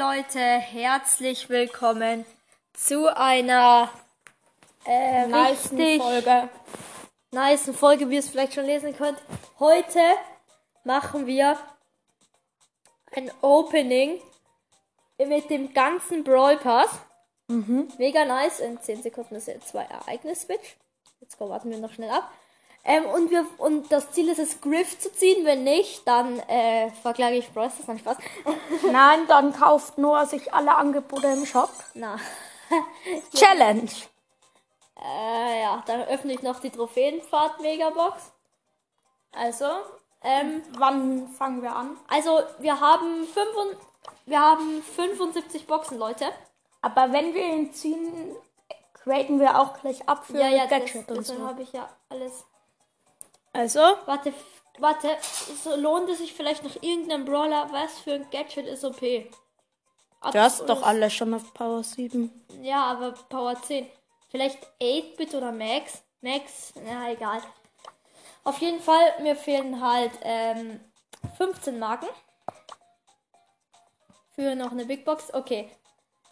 Leute, 0.00 0.38
herzlich 0.38 1.50
willkommen 1.50 2.24
zu 2.72 3.14
einer 3.14 3.90
äh, 4.86 5.26
Nice 5.26 5.70
richtig 5.72 6.00
Folge. 6.00 6.48
nice 7.32 7.70
Folge, 7.76 8.08
wie 8.08 8.14
ihr 8.14 8.20
es 8.20 8.30
vielleicht 8.30 8.54
schon 8.54 8.64
lesen 8.64 8.96
könnt. 8.96 9.18
Heute 9.58 10.00
machen 10.84 11.26
wir 11.26 11.58
ein 13.14 13.30
Opening 13.42 14.22
mit 15.18 15.50
dem 15.50 15.74
ganzen 15.74 16.24
Brawl 16.24 16.56
Pass. 16.56 16.88
Mega 17.98 18.24
nice. 18.24 18.60
In 18.60 18.80
10 18.80 19.02
Sekunden 19.02 19.34
ist 19.34 19.48
jetzt 19.48 19.68
zwei 19.68 19.82
Ereignis-Switch. 19.82 20.78
Jetzt 21.20 21.38
go, 21.38 21.50
warten 21.50 21.70
wir 21.70 21.76
noch 21.76 21.92
schnell 21.92 22.10
ab. 22.10 22.32
Ähm, 22.82 23.04
und, 23.06 23.30
wir, 23.30 23.44
und 23.58 23.92
das 23.92 24.10
Ziel 24.12 24.28
ist 24.30 24.38
es, 24.38 24.60
Griff 24.60 24.98
zu 24.98 25.12
ziehen. 25.12 25.44
Wenn 25.44 25.64
nicht, 25.64 26.06
dann 26.06 26.38
äh, 26.40 26.90
verklage 27.02 27.36
ich 27.36 27.50
Bros. 27.50 27.72
Das 27.72 27.80
ist 27.80 27.88
nicht 27.88 28.00
Spaß. 28.00 28.16
Nein, 28.90 29.26
dann 29.28 29.52
kauft 29.52 29.98
Noah 29.98 30.26
sich 30.26 30.52
alle 30.52 30.74
Angebote 30.76 31.26
im 31.26 31.44
Shop. 31.44 31.70
Na. 31.94 32.16
Challenge. 33.34 33.90
Äh, 35.02 35.62
ja, 35.62 35.82
dann 35.86 36.02
öffne 36.02 36.32
ich 36.34 36.42
noch 36.42 36.60
die 36.60 36.70
Trophäenpfad-Megabox. 36.70 38.32
Also, 39.32 39.66
ähm, 40.22 40.62
Wann 40.78 41.28
fangen 41.28 41.62
wir 41.62 41.74
an? 41.74 41.96
also 42.08 42.42
wir 42.58 42.80
haben, 42.80 43.26
55, 43.26 43.78
wir 44.26 44.40
haben 44.40 44.82
75 44.82 45.66
Boxen, 45.66 45.98
Leute. 45.98 46.26
Aber 46.82 47.12
wenn 47.12 47.32
wir 47.34 47.46
ihn 47.46 47.72
ziehen, 47.72 48.34
graden 49.04 49.40
wir 49.40 49.58
auch 49.58 49.80
gleich 49.80 50.06
ab 50.08 50.26
für 50.26 50.38
Ja, 50.38 50.48
ja, 50.48 50.66
das, 50.66 50.70
Gadget 50.70 51.08
und 51.08 51.18
deswegen 51.18 51.40
so. 51.40 51.46
habe 51.46 51.62
ich 51.62 51.72
ja 51.72 51.88
alles. 52.08 52.44
Also, 53.52 53.80
Warte, 54.06 54.32
warte, 54.78 55.08
so 55.62 55.74
lohnt 55.76 56.08
es 56.08 56.18
sich 56.18 56.32
vielleicht 56.32 56.62
noch 56.62 56.82
irgendeinem 56.82 57.24
Brawler? 57.24 57.68
Was 57.72 57.98
für 58.00 58.14
ein 58.14 58.26
Gadget 58.30 58.66
ist 58.66 58.84
OP? 58.84 59.02
Ab- 60.20 60.32
du 60.32 60.40
hast 60.40 60.68
doch 60.68 60.82
alle 60.82 61.10
schon 61.10 61.34
auf 61.34 61.52
Power 61.54 61.82
7. 61.82 62.30
Ja, 62.62 62.84
aber 62.84 63.12
Power 63.28 63.60
10. 63.60 63.88
Vielleicht 64.28 64.58
8-Bit 64.80 65.34
oder 65.34 65.50
Max. 65.50 66.02
Max, 66.20 66.72
na 66.84 67.10
egal. 67.10 67.42
Auf 68.44 68.58
jeden 68.58 68.80
Fall, 68.80 69.14
mir 69.22 69.34
fehlen 69.34 69.80
halt 69.80 70.12
ähm, 70.22 70.80
15 71.36 71.78
Marken. 71.78 72.06
Für 74.34 74.54
noch 74.54 74.70
eine 74.72 74.84
Big 74.84 75.04
Box. 75.04 75.32
Okay. 75.34 75.70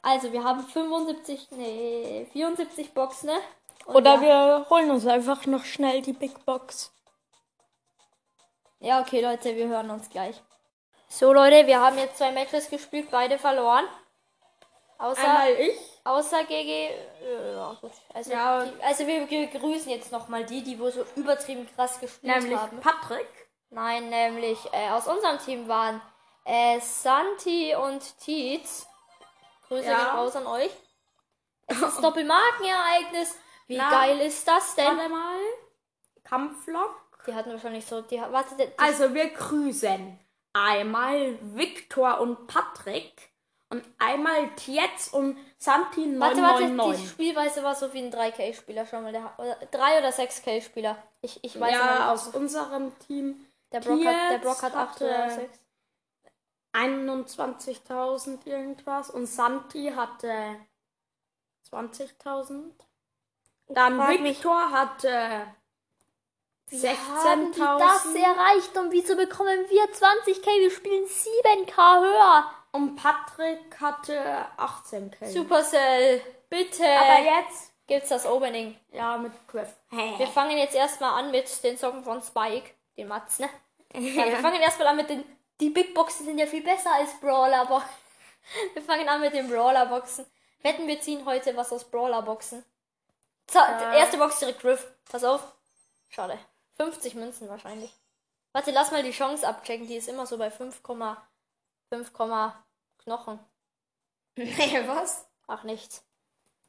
Also, 0.03 0.33
wir 0.33 0.45
haben 0.45 0.63
75, 0.65 1.49
nee, 1.53 2.27
74 2.33 2.95
Boxen, 2.95 3.27
ne? 3.31 3.39
Oder 3.87 4.15
ja, 4.15 4.21
wir 4.21 4.67
holen 4.71 4.91
uns 4.91 5.07
einfach 5.07 5.45
noch 5.47 5.65
schnell 5.65 6.03
die 6.03 6.13
Big 6.13 6.45
Box. 6.45 6.93
Ja, 8.81 9.01
okay, 9.01 9.21
Leute, 9.21 9.57
wir 9.57 9.69
hören 9.69 9.91
uns 9.91 10.09
gleich. 10.09 10.41
So, 11.09 11.33
Leute, 11.33 11.67
wir 11.67 11.81
haben 11.81 11.99
jetzt 11.99 12.19
zwei 12.19 12.31
Matches 12.33 12.71
gespielt, 12.71 13.11
beide 13.11 13.39
verloren. 13.39 13.85
Außer, 14.99 15.59
ich. 15.59 15.79
außer 16.05 16.45
GG. 16.45 16.89
äh, 17.23 17.55
Ja, 17.55 17.77
gut. 17.81 17.93
Also, 18.13 18.33
Ja. 18.33 18.65
die, 18.65 18.83
also 18.83 19.07
wir, 19.07 19.29
wir 19.31 19.47
grüßen 19.47 19.91
jetzt 19.91 20.11
nochmal 20.13 20.45
die, 20.45 20.63
die 20.63 20.79
wo 20.79 20.91
so 20.91 21.05
übertrieben 21.17 21.69
krass 21.75 22.01
gespielt 22.01 22.35
Nämlich 22.35 22.59
haben. 22.59 22.81
Patrick. 22.81 23.29
Nein, 23.71 24.09
nämlich 24.09 24.59
äh, 24.73 24.91
aus 24.91 25.07
unserem 25.07 25.39
Team 25.39 25.69
waren 25.69 26.01
äh, 26.45 26.81
Santi 26.81 27.75
und 27.77 28.03
Tietz. 28.19 28.87
Grüße 29.69 29.87
Ja. 29.89 29.97
gehen 29.99 30.07
raus 30.17 30.35
an 30.37 30.47
euch. 30.47 30.71
Es 31.67 31.81
ist 31.81 32.03
Doppelmarkenereignis. 32.03 33.37
Wie 33.67 33.77
Na, 33.77 33.91
geil 33.91 34.21
ist 34.21 34.49
das 34.49 34.75
denn? 34.75 34.97
Warte 34.97 35.09
mal. 35.11 35.39
Kampflok. 36.25 37.08
Die 37.27 37.35
hatten 37.35 37.51
wahrscheinlich 37.53 37.85
so. 37.87 38.01
Die, 38.03 38.19
warte, 38.21 38.55
die, 38.57 38.67
Also 38.79 39.13
wir 39.15 39.29
grüßen 39.31 40.19
einmal 40.53 41.39
Viktor 41.55 42.21
und 42.21 42.47
Patrick 42.47 43.31
und 43.71 43.85
einmal 43.99 44.49
Tietz 44.57 45.09
und 45.09 45.37
Santi 45.59 46.19
Warte, 46.19 46.41
warte, 46.41 46.63
die 46.65 46.73
999. 46.73 47.11
Spielweise 47.11 47.63
war 47.63 47.75
so 47.75 47.93
wie 47.93 47.99
ein 48.03 48.11
3K-Spieler 48.13 48.87
schon 48.87 49.03
mal. 49.03 49.13
Der, 49.13 49.33
oder 49.39 49.57
3 49.71 49.99
oder 49.99 50.09
6K-Spieler. 50.11 50.97
Ich, 51.21 51.43
ich 51.45 51.59
weiß 51.61 51.73
Ja, 51.73 51.93
nicht. 51.93 52.03
aus 52.07 52.29
unserem 52.29 52.99
Team 53.01 53.45
Der 53.73 53.81
Brock, 53.81 54.05
hat, 54.07 54.15
der 54.31 54.39
Tietz 54.39 54.43
Brock 54.43 54.63
hat 54.63 54.75
8 54.75 54.89
hatte- 54.91 55.05
oder 55.05 55.31
6. 55.31 55.61
21.000 56.73 58.47
irgendwas 58.47 59.11
und 59.11 59.27
Santi 59.27 59.93
hatte 59.95 60.57
20.000. 61.71 62.73
Dann 63.69 63.97
mich- 64.23 64.37
Viktor 64.37 64.71
hatte 64.71 65.43
Wie 66.71 66.89
haben 66.89 67.53
die 67.53 67.59
das 67.59 68.05
16.000 68.07 68.23
erreicht 68.23 68.77
und 68.77 68.91
wieso 68.93 69.17
bekommen 69.17 69.65
wir 69.69 69.83
20k? 69.85 70.47
Wir 70.61 70.71
spielen 70.71 71.05
7k 71.05 72.01
höher. 72.01 72.51
und 72.73 72.97
Patrick 72.97 73.81
hatte 73.81 74.47
18k. 74.59 75.27
Supercell, 75.33 76.21
bitte. 76.51 76.85
Aber 76.85 77.21
jetzt, 77.25 77.73
gibt's 77.87 78.11
das 78.11 78.27
Opening. 78.27 78.79
ja, 78.93 79.17
mit 79.17 79.33
Griff. 79.49 79.75
Wir 79.91 80.27
fangen 80.27 80.59
jetzt 80.59 80.75
erstmal 80.75 81.23
an 81.25 81.31
mit 81.31 81.63
den 81.65 81.77
Socken 81.77 82.05
von 82.05 82.21
Spike, 82.23 82.71
den 82.97 83.09
Mats, 83.09 83.39
ne? 83.39 83.49
Ja, 83.95 84.27
wir 84.27 84.37
fangen 84.43 84.61
erstmal 84.61 84.89
an 84.89 84.97
mit 84.97 85.09
den. 85.09 85.25
Die 85.61 85.71
Big 85.71 85.95
Boxen 85.95 86.27
sind 86.27 86.39
ja 86.39 86.47
viel 86.47 86.63
besser 86.63 86.93
als 86.95 87.19
Brawler, 87.21 87.63
aber 87.63 87.83
wir 88.75 88.83
fangen 88.83 89.09
an 89.09 89.21
mit 89.21 89.33
den 89.35 89.49
Brawler 89.49 89.87
Boxen. 89.87 90.27
Wetten, 90.63 90.87
wir 90.87 91.01
ziehen 91.01 91.25
heute 91.25 91.57
was 91.57 91.73
aus 91.73 91.85
Brawler 91.85 92.23
Boxen. 92.23 92.65
Ja. 93.55 93.95
Erste 93.95 94.19
Box 94.19 94.39
direkt 94.41 94.61
Griff. 94.61 94.87
Pass 95.11 95.25
auf. 95.25 95.41
Schade. 96.11 96.39
50 96.81 97.15
Münzen 97.15 97.49
wahrscheinlich. 97.49 97.93
Warte, 98.53 98.71
lass 98.71 98.91
mal 98.91 99.03
die 99.03 99.11
Chance 99.13 99.47
abchecken. 99.47 99.87
Die 99.87 99.97
ist 99.97 100.09
immer 100.09 100.27
so 100.27 100.39
bei 100.39 100.49
5,5 100.49 102.53
Knochen. 102.99 103.39
Nee, 104.37 104.87
was? 104.87 105.27
Ach, 105.49 105.65
nichts. 105.65 106.05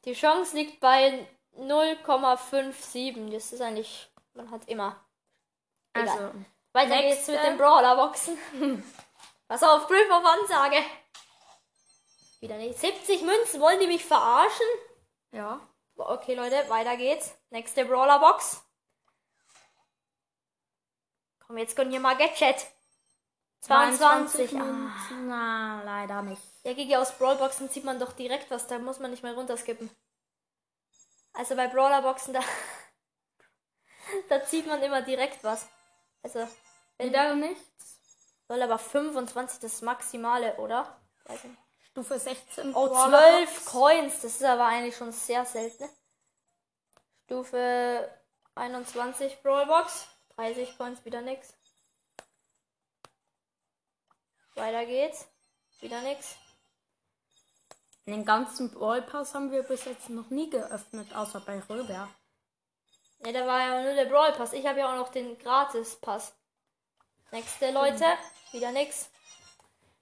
Die 0.04 0.14
Chance 0.14 0.56
liegt 0.56 0.80
bei 0.80 1.26
0,57. 1.56 3.30
Das 3.30 3.52
ist 3.52 3.60
eigentlich. 3.60 4.10
Man 4.34 4.50
hat 4.50 4.68
immer. 4.68 4.96
Egal. 5.92 6.08
Also, 6.08 6.32
Weiter 6.72 6.96
Nächste. 6.96 7.14
geht's 7.14 7.28
mit 7.28 7.44
den 7.44 7.58
Brawler-Boxen. 7.58 8.38
Pass 9.48 9.62
auf, 9.62 9.86
Griff 9.86 10.10
auf 10.10 10.24
Ansage. 10.24 10.82
Wieder 12.40 12.56
nicht. 12.56 12.78
70 12.78 13.22
Münzen, 13.22 13.60
wollen 13.60 13.80
die 13.80 13.86
mich 13.86 14.04
verarschen? 14.04 14.66
ja. 15.32 15.60
Okay, 15.96 16.34
Leute, 16.34 16.56
weiter 16.70 16.96
geht's. 16.96 17.36
Nächste 17.50 17.84
Brawler-Box. 17.84 18.64
Komm, 21.50 21.58
jetzt 21.58 21.74
gönn 21.74 21.90
hier 21.90 21.98
mal 21.98 22.16
Gadget. 22.16 22.64
22. 23.62 24.54
Ah. 24.54 24.62
Münzen. 24.62 25.26
Na, 25.26 25.82
leider 25.82 26.22
nicht. 26.22 26.40
Ja, 26.62 26.74
Gigi, 26.74 26.94
aus 26.94 27.18
Brawlboxen 27.18 27.68
sieht 27.68 27.82
man 27.82 27.98
doch 27.98 28.12
direkt 28.12 28.52
was. 28.52 28.68
Da 28.68 28.78
muss 28.78 29.00
man 29.00 29.10
nicht 29.10 29.24
mehr 29.24 29.34
runterskippen. 29.34 29.90
Also 31.32 31.56
bei 31.56 31.66
Brawlerboxen, 31.66 32.34
da, 32.34 32.40
da 34.28 34.44
zieht 34.44 34.68
man 34.68 34.80
immer 34.80 35.02
direkt 35.02 35.42
was. 35.42 35.66
Also, 36.22 36.46
wenn 36.98 37.08
Wieder 37.08 37.34
nichts. 37.34 37.98
soll 38.46 38.62
aber 38.62 38.78
25 38.78 39.58
das 39.58 39.82
Maximale, 39.82 40.54
oder? 40.58 41.00
Weiß 41.24 41.42
nicht. 41.42 41.58
Stufe 41.80 42.16
16. 42.16 42.76
Oh, 42.76 42.86
Brawler 42.86 43.38
12 43.38 43.54
Box. 43.54 43.64
Coins. 43.64 44.20
Das 44.20 44.34
ist 44.36 44.44
aber 44.44 44.66
eigentlich 44.66 44.96
schon 44.96 45.10
sehr 45.10 45.44
selten. 45.44 45.82
ne? 45.82 45.90
Stufe 47.24 48.08
21 48.54 49.42
Brawlbox. 49.42 50.06
30 50.40 50.78
Coins, 50.78 51.04
wieder 51.04 51.20
nix. 51.20 51.52
Weiter 54.54 54.86
geht's. 54.86 55.28
Wieder 55.80 56.00
nix. 56.00 56.36
Den 58.06 58.24
ganzen 58.24 58.70
Ballpass 58.72 59.34
haben 59.34 59.50
wir 59.50 59.62
bis 59.62 59.84
jetzt 59.84 60.08
noch 60.08 60.30
nie 60.30 60.48
geöffnet, 60.48 61.14
außer 61.14 61.40
bei 61.40 61.60
Röber. 61.68 62.08
Ja, 63.22 63.32
da 63.32 63.46
war 63.46 63.60
ja 63.60 63.82
nur 63.82 63.92
der 63.92 64.06
Brawl 64.06 64.32
Pass. 64.32 64.54
Ich 64.54 64.66
habe 64.66 64.78
ja 64.78 64.90
auch 64.90 64.96
noch 64.96 65.10
den 65.10 65.38
Gratis 65.38 65.96
Pass. 65.96 66.32
Nächste 67.32 67.70
Leute. 67.70 68.06
Wieder 68.52 68.72
nix. 68.72 69.10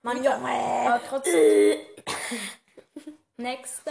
Mann, 0.03 0.23
Junge. 0.23 0.89
Aber 0.89 1.05
trotzdem. 1.05 1.81
Nächste. 3.37 3.91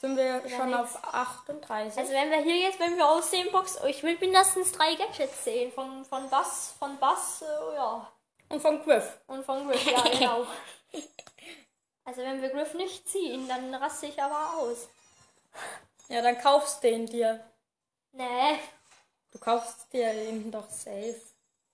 Sind 0.00 0.16
wir 0.16 0.46
schon 0.48 0.70
nix. 0.70 0.78
auf 0.78 1.14
38. 1.14 1.98
Also 1.98 2.12
wenn 2.12 2.30
wir 2.30 2.38
hier 2.38 2.56
jetzt, 2.56 2.78
wenn 2.78 2.96
wir 2.96 3.08
aus 3.08 3.30
dem 3.30 3.50
Box, 3.50 3.78
ich 3.86 4.02
will 4.02 4.18
mindestens 4.18 4.72
drei 4.72 4.94
Gadgets 4.94 5.44
sehen. 5.44 5.72
Von, 5.72 6.04
von 6.04 6.28
Bass, 6.28 6.74
von 6.78 6.98
Bass, 6.98 7.42
äh, 7.42 7.74
ja. 7.74 8.12
und 8.50 8.60
von 8.60 8.82
Griff. 8.82 9.18
Und 9.26 9.44
von 9.44 9.66
Griff, 9.66 9.90
ja 9.90 10.02
genau. 10.12 10.46
Also 12.04 12.22
wenn 12.22 12.42
wir 12.42 12.50
Griff 12.50 12.74
nicht 12.74 13.08
ziehen, 13.08 13.48
dann 13.48 13.74
raste 13.74 14.06
ich 14.06 14.22
aber 14.22 14.58
aus. 14.58 14.88
Ja, 16.08 16.22
dann 16.22 16.38
kaufst 16.38 16.82
den 16.82 17.06
dir. 17.06 17.44
Nee. 18.12 18.58
Du 19.32 19.38
kaufst 19.38 19.92
dir 19.92 20.12
ihn 20.12 20.50
doch 20.50 20.68
safe. 20.70 21.20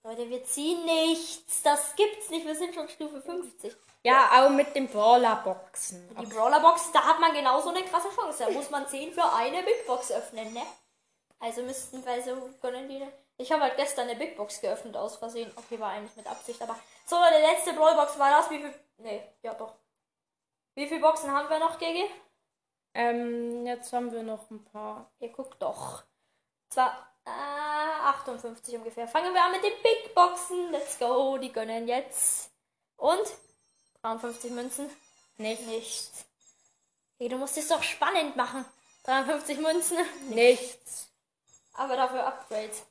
Leute, 0.05 0.29
wir 0.31 0.45
ziehen 0.45 0.85
nichts. 0.85 1.63
Das 1.63 1.95
gibt's 1.97 2.31
nicht. 2.31 2.47
Wir 2.47 2.55
sind 2.55 2.75
schon 2.75 2.89
Stufe 2.89 3.21
50. 3.21 3.77
Ja, 4.05 4.31
auch 4.33 4.51
mit 4.51 4.75
den 4.75 4.89
Brawler-Boxen. 4.89 6.17
Die 6.21 6.27
Brawler-Box, 6.27 6.91
da 6.93 7.05
hat 7.05 7.21
man 7.21 7.33
genauso 7.33 7.69
eine 7.69 7.85
krasse 7.85 8.09
Chance. 8.11 8.45
Da 8.45 8.51
muss 8.51 8.69
man 8.71 8.87
10 8.87 9.13
für 9.13 9.33
eine 9.33 9.63
Big 9.63 9.87
Box 9.87 10.11
öffnen, 10.11 10.53
ne? 10.53 10.63
Also 11.39 11.63
müssten 11.63 12.05
wir 12.05 12.23
so 12.23 12.51
können 12.61 12.89
die. 12.89 13.07
Ich 13.37 13.51
habe 13.51 13.63
halt 13.63 13.77
gestern 13.77 14.09
eine 14.09 14.19
Big 14.19 14.37
Box 14.37 14.61
geöffnet 14.61 14.97
aus 14.97 15.17
Versehen. 15.17 15.53
Okay, 15.57 15.79
war 15.79 15.91
eigentlich 15.91 16.17
mit 16.17 16.27
Absicht, 16.27 16.61
aber. 16.63 16.77
So, 17.07 17.17
die 17.17 17.43
letzte 17.43 17.73
Brawlbox 17.75 18.19
war 18.19 18.31
das. 18.31 18.51
Wie 18.51 18.59
viel. 18.59 18.75
Nee, 18.99 19.23
ja 19.43 19.55
doch. 19.55 19.75
Wie 20.75 20.87
viele 20.87 21.01
Boxen 21.01 21.31
haben 21.31 21.49
wir 21.49 21.59
noch, 21.59 21.79
GG? 21.79 22.05
Ähm, 22.95 23.67
jetzt 23.67 23.93
haben 23.93 24.13
wir 24.13 24.23
noch 24.23 24.51
ein 24.51 24.65
paar. 24.65 25.11
Ihr 25.19 25.31
guckt 25.31 25.61
doch. 25.63 26.03
Zwar 26.69 27.13
äh, 27.25 28.07
58 28.09 28.77
ungefähr. 28.77 29.09
Fangen 29.09 29.35
wir 29.35 29.43
an 29.43 29.53
mit 29.53 29.63
den 29.63 29.83
Big 29.83 30.15
Boxen. 30.15 30.71
Let's 30.71 30.99
go. 30.99 31.39
Die 31.39 31.53
gönnen 31.53 31.89
jetzt. 31.89 32.53
Und? 32.97 33.33
53 34.03 34.51
Münzen. 34.51 34.91
Nicht. 35.39 35.63
Nichts. 35.67 36.25
Hey, 37.19 37.29
du 37.29 37.37
musst 37.39 37.57
es 37.57 37.69
doch 37.69 37.83
spannend 37.83 38.37
machen. 38.37 38.65
53 39.05 39.59
Münzen. 39.59 39.97
Nichts. 40.31 41.09
Aber 41.75 41.97
dafür 41.97 42.27
Upgrades. 42.27 42.83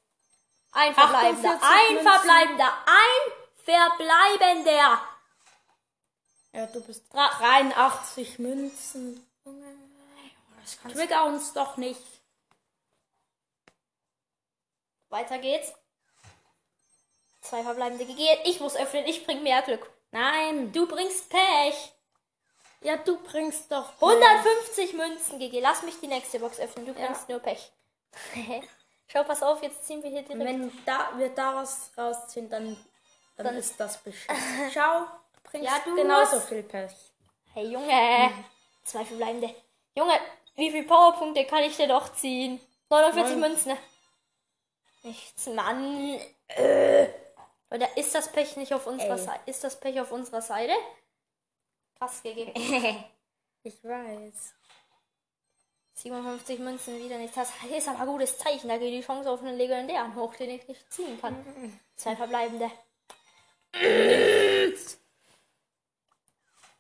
Ein 0.71 0.93
verbleibender. 0.93 1.49
48 1.49 1.69
Ein 1.69 1.93
Münzen. 1.95 2.11
verbleibender. 2.11 2.77
Ein 2.85 3.31
verbleibender. 3.65 5.01
Ja, 6.53 6.65
du 6.67 6.81
bist 6.81 7.13
Dra 7.13 7.29
83 7.29 8.39
Münzen. 8.39 9.25
Trigger 10.93 11.25
uns 11.25 11.53
doch 11.53 11.77
nicht. 11.77 12.01
Weiter 15.09 15.39
geht's. 15.39 15.73
Zwei 17.41 17.63
verbleibende 17.63 18.05
GG. 18.05 18.43
Ich 18.45 18.59
muss 18.61 18.75
öffnen. 18.75 19.05
Ich 19.05 19.25
bring 19.25 19.43
mehr 19.43 19.61
Glück. 19.61 19.89
Nein. 20.11 20.71
Du 20.71 20.87
bringst 20.87 21.29
Pech. 21.29 21.93
Ja, 22.81 22.97
du 22.97 23.17
bringst 23.21 23.71
doch. 23.71 23.93
150 24.01 24.93
Münzen, 24.93 25.39
GG. 25.39 25.59
Lass 25.59 25.83
mich 25.83 25.99
die 25.99 26.07
nächste 26.07 26.39
Box 26.39 26.59
öffnen. 26.59 26.85
Du 26.85 26.93
bringst 26.93 27.29
nur 27.29 27.39
Pech. 27.39 27.71
Schau, 29.07 29.23
pass 29.23 29.43
auf, 29.43 29.61
jetzt 29.61 29.85
ziehen 29.85 30.01
wir 30.01 30.09
hier 30.09 30.21
direkt. 30.23 30.43
Wenn 30.45 30.71
da, 30.85 31.11
wir 31.17 31.29
da 31.29 31.55
was 31.55 31.91
rausziehen, 31.97 32.49
dann, 32.49 32.77
dann, 33.37 33.55
ist 33.55 33.77
das 33.79 33.97
beschissen. 33.97 34.35
Schau, 34.73 35.01
du 35.01 35.49
bringst 35.49 35.69
Ja, 35.69 35.79
du 35.83 35.95
genauso 35.95 36.37
hast- 36.37 36.49
viel 36.49 36.63
Pech. 36.63 36.91
Hey, 37.53 37.67
Junge. 37.67 38.31
Zwei 38.83 39.03
verbleibende. 39.05 39.53
Junge, 39.95 40.13
wie 40.55 40.71
viele 40.71 40.83
Powerpunkte 40.87 41.45
kann 41.45 41.63
ich 41.63 41.75
denn 41.75 41.89
noch 41.89 42.13
ziehen? 42.13 42.59
49 42.89 43.31
Neun. 43.35 43.39
Münzen. 43.51 43.77
Nichts, 45.03 45.45
Mann. 45.47 46.19
Äh. 46.47 47.07
Oder 47.71 47.97
ist 47.97 48.13
das 48.13 48.31
Pech 48.31 48.57
nicht 48.57 48.73
auf 48.73 48.85
unserer. 48.85 49.17
Seite? 49.17 49.49
Ist 49.49 49.63
das 49.63 49.79
Pech 49.79 49.99
auf 50.01 50.11
unserer 50.11 50.41
Seite? 50.41 50.73
Krass, 51.97 52.21
GG. 52.21 52.53
Ich 53.63 53.83
weiß. 53.83 54.55
57 55.93 56.57
Münzen 56.57 56.97
wieder 56.97 57.19
nicht. 57.19 57.37
Das 57.37 57.51
ist 57.69 57.87
aber 57.87 57.99
ein 57.99 58.07
gutes 58.07 58.35
Zeichen. 58.39 58.69
Da 58.69 58.77
geht 58.79 58.91
die 58.91 59.05
Chance 59.05 59.29
auf 59.29 59.41
einen 59.41 59.55
legendären 59.55 60.15
hoch, 60.15 60.33
den 60.33 60.49
ich 60.49 60.67
nicht 60.67 60.91
ziehen 60.91 61.21
kann. 61.21 61.79
Zwei 61.95 62.15
verbleibende. 62.15 62.71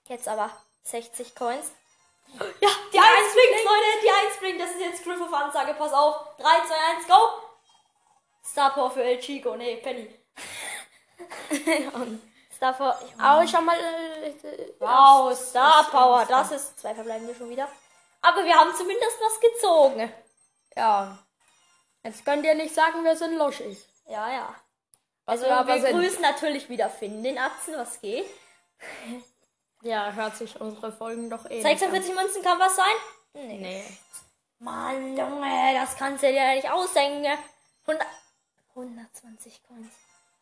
Jetzt 0.07 0.27
aber 0.27 0.51
60 0.81 1.35
Coins. 1.35 1.71
Ja, 2.33 2.69
die 2.91 2.99
1 2.99 3.33
blinkt, 3.33 3.63
Leute. 3.63 4.01
Die 4.03 4.09
1 4.09 4.39
blinkt. 4.39 4.61
Das 4.61 4.71
ist 4.71 4.81
jetzt 4.81 5.03
Griff 5.03 5.21
auf 5.21 5.33
Ansage. 5.33 5.75
Pass 5.75 5.93
auf. 5.93 6.35
3, 6.37 6.43
2, 6.43 6.73
1, 6.97 7.07
go. 7.07 7.13
Star 8.43 8.73
Power 8.73 8.89
für 8.89 9.03
El 9.03 9.19
Chico. 9.19 9.55
Nee, 9.55 9.75
Penny. 9.77 10.20
Star 12.55 12.73
Power. 12.73 12.99
Aber 13.17 13.47
schau 13.47 13.61
mal. 13.61 13.77
äh, 13.77 14.33
Wow, 14.79 15.29
das- 15.29 15.49
Star 15.49 15.81
das- 15.83 15.91
Power. 15.91 16.25
Das 16.25 16.51
ist 16.51 16.79
zwei 16.79 16.93
verbleibende 16.93 17.33
schon 17.35 17.49
wieder. 17.49 17.67
Aber 18.21 18.43
wir 18.45 18.55
haben 18.55 18.73
zumindest 18.75 19.17
was 19.21 19.39
gezogen. 19.39 20.11
Ja. 20.75 21.17
Jetzt 22.03 22.23
könnt 22.25 22.45
ihr 22.45 22.55
nicht 22.55 22.73
sagen, 22.73 23.03
wir 23.03 23.15
sind 23.15 23.37
luschig. 23.37 23.77
Ja, 24.07 24.31
ja. 24.31 24.55
Also 25.25 25.45
wir 25.45 25.55
aber 25.57 25.75
wir 25.75 25.81
sind. 25.81 25.91
grüßen 25.99 26.21
natürlich 26.21 26.69
wieder 26.69 26.89
Finn, 26.89 27.23
den 27.23 27.37
Atzen, 27.37 27.75
was 27.77 27.99
geht. 28.01 28.25
Ja, 29.83 30.11
hört 30.11 30.35
sich 30.37 30.61
unsere 30.61 30.91
Folgen 30.91 31.27
doch 31.31 31.43
eh. 31.49 31.59
46 31.59 32.13
Münzen 32.13 32.43
kann 32.43 32.59
was 32.59 32.75
sein? 32.75 32.93
Nee. 33.33 33.57
Nee. 33.57 33.97
Mann, 34.59 35.17
Junge, 35.17 35.73
das 35.73 35.95
kannst 35.97 36.21
du 36.21 36.27
dir 36.27 36.33
ja 36.35 36.53
nicht 36.53 36.69
ausdenken. 36.69 37.25
100, 37.87 38.05
120 38.75 39.63
Coins. 39.67 39.87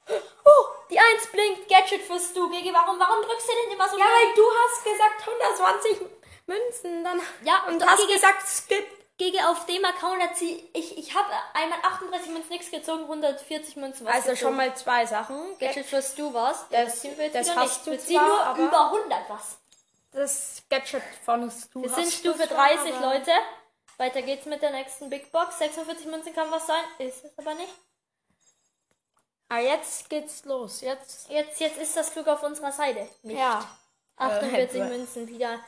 Oh, 0.10 0.66
die 0.90 1.00
1 1.00 1.28
blinkt. 1.32 1.70
Gadget 1.70 2.02
fürs 2.02 2.34
Du, 2.34 2.50
Gigi. 2.50 2.74
Warum, 2.74 3.00
warum 3.00 3.24
drückst 3.26 3.48
du 3.48 3.52
denn 3.64 3.72
immer 3.74 3.88
so 3.90 3.98
Ja, 3.98 4.06
weil 4.06 4.34
du 4.36 4.44
hast 4.64 4.84
gesagt 4.84 5.28
120 5.28 6.08
Münzen, 6.48 7.04
dann. 7.04 7.22
Ja, 7.44 7.64
und 7.68 7.76
Und 7.76 7.86
hast 7.86 8.00
Gigi, 8.02 8.14
gesagt 8.14 8.48
Skip. 8.48 8.88
Gigi 9.18 9.40
auf 9.42 9.66
dem 9.66 9.84
Account 9.86 10.22
hat 10.24 10.38
sie. 10.38 10.70
Ich, 10.74 10.98
ich 10.98 11.14
habe 11.14 11.28
einmal 11.54 11.78
38 11.84 12.30
Münzen 12.32 12.50
nichts 12.50 12.72
gezogen, 12.72 13.04
140 13.04 13.76
Münzen 13.76 14.06
was 14.06 14.14
Also 14.16 14.30
gezogen. 14.30 14.40
schon 14.48 14.56
mal 14.56 14.76
zwei 14.76 15.06
Sachen. 15.06 15.58
Gadget 15.60 15.86
fürs 15.86 16.16
Du 16.16 16.34
was. 16.34 16.66
Das- 16.70 17.02
das 17.02 17.04
wieder 17.04 17.56
hast 17.56 17.86
nicht. 17.88 18.02
du 18.08 18.14
zwar, 18.14 18.26
nur 18.26 18.40
aber- 18.42 18.60
über 18.64 18.92
100 18.92 19.30
was. 19.30 19.58
Das 20.14 20.64
Gadget 20.70 21.04
von 21.26 21.52
Stu. 21.52 21.82
Wir 21.84 21.90
sind 21.90 22.06
du 22.06 22.12
Stufe 22.32 22.48
zwar, 22.48 22.70
30, 22.70 22.96
aber- 22.96 23.14
Leute. 23.14 23.32
Weiter 23.98 24.22
geht's 24.22 24.46
mit 24.46 24.62
der 24.62 24.72
nächsten 24.72 25.10
Big 25.10 25.30
Box. 25.34 25.60
46 25.60 26.06
Münzen 26.08 26.34
kann 26.34 26.50
was 26.50 26.66
sein. 26.66 26.82
Ist 27.00 27.26
es 27.26 27.38
aber 27.38 27.54
nicht. 27.56 27.74
Ah, 29.50 29.60
jetzt 29.60 30.10
geht's 30.10 30.46
los. 30.46 30.82
Jetzt. 30.82 31.30
Jetzt, 31.30 31.60
jetzt 31.60 31.78
ist 31.78 31.98
das 31.98 32.14
Glück 32.14 32.28
auf 32.28 32.44
unserer 32.44 32.72
Seite. 32.72 33.08
Nicht. 33.24 33.38
Ja. 33.40 33.68
48 34.18 34.80
Äh, 34.80 34.84
Münzen 34.90 35.28
wieder. 35.28 35.60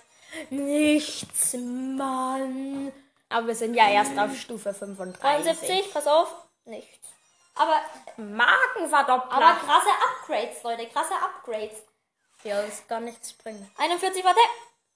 Nichts, 0.50 1.54
Mann. 1.54 2.94
Aber 3.30 3.48
wir 3.48 3.56
sind 3.56 3.74
ja 3.74 3.90
erst 3.90 4.18
auf 4.18 4.36
Stufe 4.38 4.74
35. 4.74 5.20
73, 5.22 5.94
pass 5.94 6.06
auf. 6.08 6.34
Nichts. 6.66 7.08
Aber, 7.56 7.82
Magenverdoppler. 8.18 9.32
aber 9.34 9.60
krasse 9.60 9.90
Upgrades, 10.10 10.64
Leute. 10.64 10.88
Krasse 10.88 11.16
Upgrades. 11.16 11.78
ja, 12.44 12.62
das 12.62 12.88
kann 12.88 13.06
nichts 13.06 13.34
bringen. 13.34 13.70
41, 13.78 14.24
warte. 14.24 14.40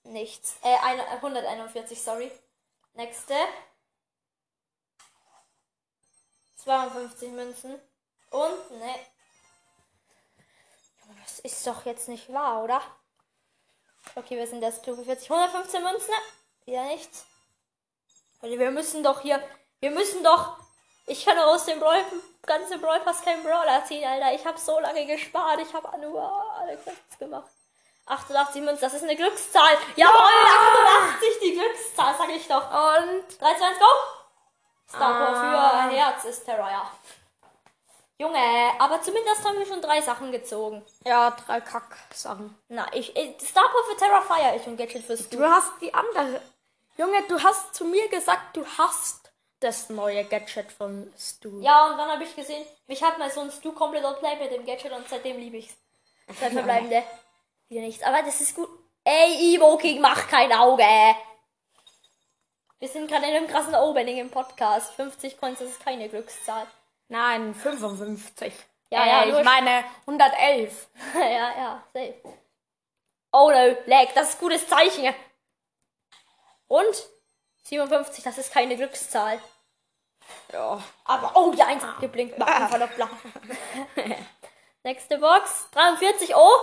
Nichts. 0.04 0.56
Äh, 0.62 0.78
eine- 0.84 1.08
141, 1.22 2.02
sorry. 2.02 2.32
Nächste. 2.94 3.34
52 6.64 7.32
Münzen. 7.32 7.80
Und, 8.36 8.72
ne. 8.80 8.96
Das 11.24 11.40
ist 11.40 11.66
doch 11.66 11.86
jetzt 11.86 12.10
nicht 12.10 12.32
wahr, 12.34 12.64
oder? 12.64 12.82
Okay, 14.16 14.38
wir 14.38 14.48
sind 14.48 14.62
das 14.62 14.78
Stufe 14.78 15.04
40. 15.04 15.32
115 15.32 15.84
Münzen. 15.84 16.14
Wieder 16.66 16.84
nichts. 16.84 17.26
Leute, 18.42 18.60
wir 18.60 18.72
müssen 18.72 19.04
doch 19.04 19.22
hier. 19.22 19.42
Wir 19.80 19.92
müssen 19.92 20.24
doch. 20.24 20.58
Ich 21.08 21.24
kann 21.24 21.38
doch 21.38 21.46
aus 21.54 21.66
dem 21.66 21.80
Brawl, 21.80 22.04
ganzen 22.46 22.82
Brawl 22.82 23.00
Pass 23.02 23.22
keinen 23.22 23.44
Brawler 23.44 23.86
ziehen, 23.86 24.04
Alter. 24.04 24.34
Ich 24.34 24.46
habe 24.46 24.60
so 24.60 24.80
lange 24.80 25.06
gespart. 25.06 25.60
Ich 25.62 25.74
habe 25.74 25.98
nur 26.00 26.22
alle 26.56 26.78
Quests 26.78 27.18
gemacht. 27.18 27.50
88 28.08 28.62
Münzen, 28.62 28.82
das 28.82 28.94
ist 28.94 29.04
eine 29.04 29.16
Glückszahl. 29.16 29.78
Jawohl, 29.96 30.14
88, 30.14 31.40
die 31.42 31.54
Glückszahl, 31.54 32.16
sag 32.18 32.30
ich 32.30 32.48
doch. 32.48 32.66
Und 32.66 33.42
3, 33.42 33.56
2, 33.56 33.66
1, 33.66 33.80
go! 33.80 33.86
Star 34.88 35.16
Ah. 35.16 35.90
für 35.90 35.96
Herz 35.96 36.26
ist 36.26 36.46
Terra, 36.46 36.70
ja. 36.70 36.92
Junge, 38.18 38.72
aber 38.80 39.02
zumindest 39.02 39.44
haben 39.44 39.60
wir 39.60 39.66
schon 39.66 39.82
drei 39.82 40.00
Sachen 40.02 40.32
gezogen. 40.32 40.86
ja, 41.06 41.32
drei 41.32 41.60
Kack-Sachen. 41.60 42.58
Na, 42.70 42.88
ich, 42.94 43.14
ich 43.16 43.36
Star 43.42 43.68
Power 43.70 43.84
für 43.90 43.98
Terra 43.98 44.22
feier 44.22 44.56
ich 44.56 44.66
und 44.68 44.78
Gadget 44.78 45.04
fürs 45.04 45.28
Du. 45.30 45.38
Du 45.38 45.44
hast 45.44 45.74
die 45.82 45.94
andere. 45.94 46.42
Junge, 46.98 47.22
du 47.28 47.38
hast 47.44 47.76
zu 47.76 47.84
mir 47.84 48.08
gesagt, 48.08 48.56
du 48.56 48.66
hast 48.78 49.32
das 49.60 49.90
neue 49.90 50.24
Gadget 50.24 50.72
von 50.72 51.12
Stu. 51.18 51.60
Ja, 51.60 51.88
und 51.88 51.98
dann 51.98 52.10
habe 52.10 52.24
ich 52.24 52.34
gesehen, 52.36 52.66
mich 52.88 53.04
hat 53.04 53.18
mal 53.18 53.30
so 53.30 53.42
ein 53.42 53.52
Stu 53.52 53.74
komplett 53.74 54.06
outplayed 54.06 54.40
mit 54.40 54.52
dem 54.52 54.66
Gadget 54.66 54.94
und 54.94 55.08
seitdem 55.10 55.38
liebe 55.38 55.58
ich's. 55.58 55.76
Zwei 56.40 56.50
verbleibende. 56.52 57.04
Wieder 57.68 57.82
nichts. 57.82 58.04
Aber 58.04 58.24
das 58.24 58.40
ist 58.40 58.56
gut. 58.56 58.70
Ey, 59.04 59.56
Evo 59.56 59.76
King, 59.78 60.00
mach 60.00 60.28
kein 60.30 60.54
Auge. 60.54 60.86
Wir 62.80 62.88
sind 62.90 63.08
gerade 63.10 63.26
in 63.28 63.36
einem 63.36 63.48
krassen 63.48 63.76
Opening 63.76 64.18
im 64.18 64.30
Podcast. 64.32 64.94
50 64.94 65.38
Coins, 65.40 65.60
das 65.60 65.70
ist 65.70 65.84
keine 65.84 66.08
Glückszahl. 66.10 66.66
Nein, 67.08 67.54
55. 67.54 68.54
Ja, 68.90 69.04
äh, 69.04 69.08
ja, 69.08 69.26
nur- 69.26 69.40
ich 69.40 69.46
meine 69.46 69.84
111. 70.06 70.88
ja, 71.16 71.22
ja, 71.58 71.84
safe. 71.94 72.16
Oh 73.32 73.50
no, 73.52 73.76
lag, 73.86 74.14
das 74.14 74.30
ist 74.30 74.40
gutes 74.40 74.68
Zeichen. 74.68 75.14
Und? 76.68 77.10
57, 77.64 78.24
das 78.24 78.38
ist 78.38 78.52
keine 78.54 78.76
Glückszahl. 78.78 79.42
Ja. 80.54 80.82
Aber, 81.04 81.32
oh, 81.36 81.52
die 81.52 81.62
1 81.62 81.84
hat 81.84 82.00
geblinkt. 82.00 82.38
Machenverdoppler. 82.38 83.10
Nächste 84.84 85.18
Box. 85.18 85.68
43, 85.72 86.36
oh. 86.36 86.56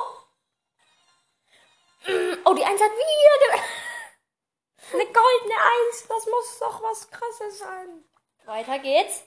Mm, 2.06 2.34
Oh, 2.44 2.54
die 2.54 2.64
1 2.64 2.80
hat 2.80 2.90
wieder 2.90 3.62
Eine 4.92 5.04
goldene 5.06 5.54
Eins, 5.54 6.06
das 6.08 6.26
muss 6.26 6.58
doch 6.58 6.82
was 6.82 7.10
krasses 7.10 7.58
sein. 7.58 8.04
Weiter 8.44 8.78
geht's. 8.80 9.22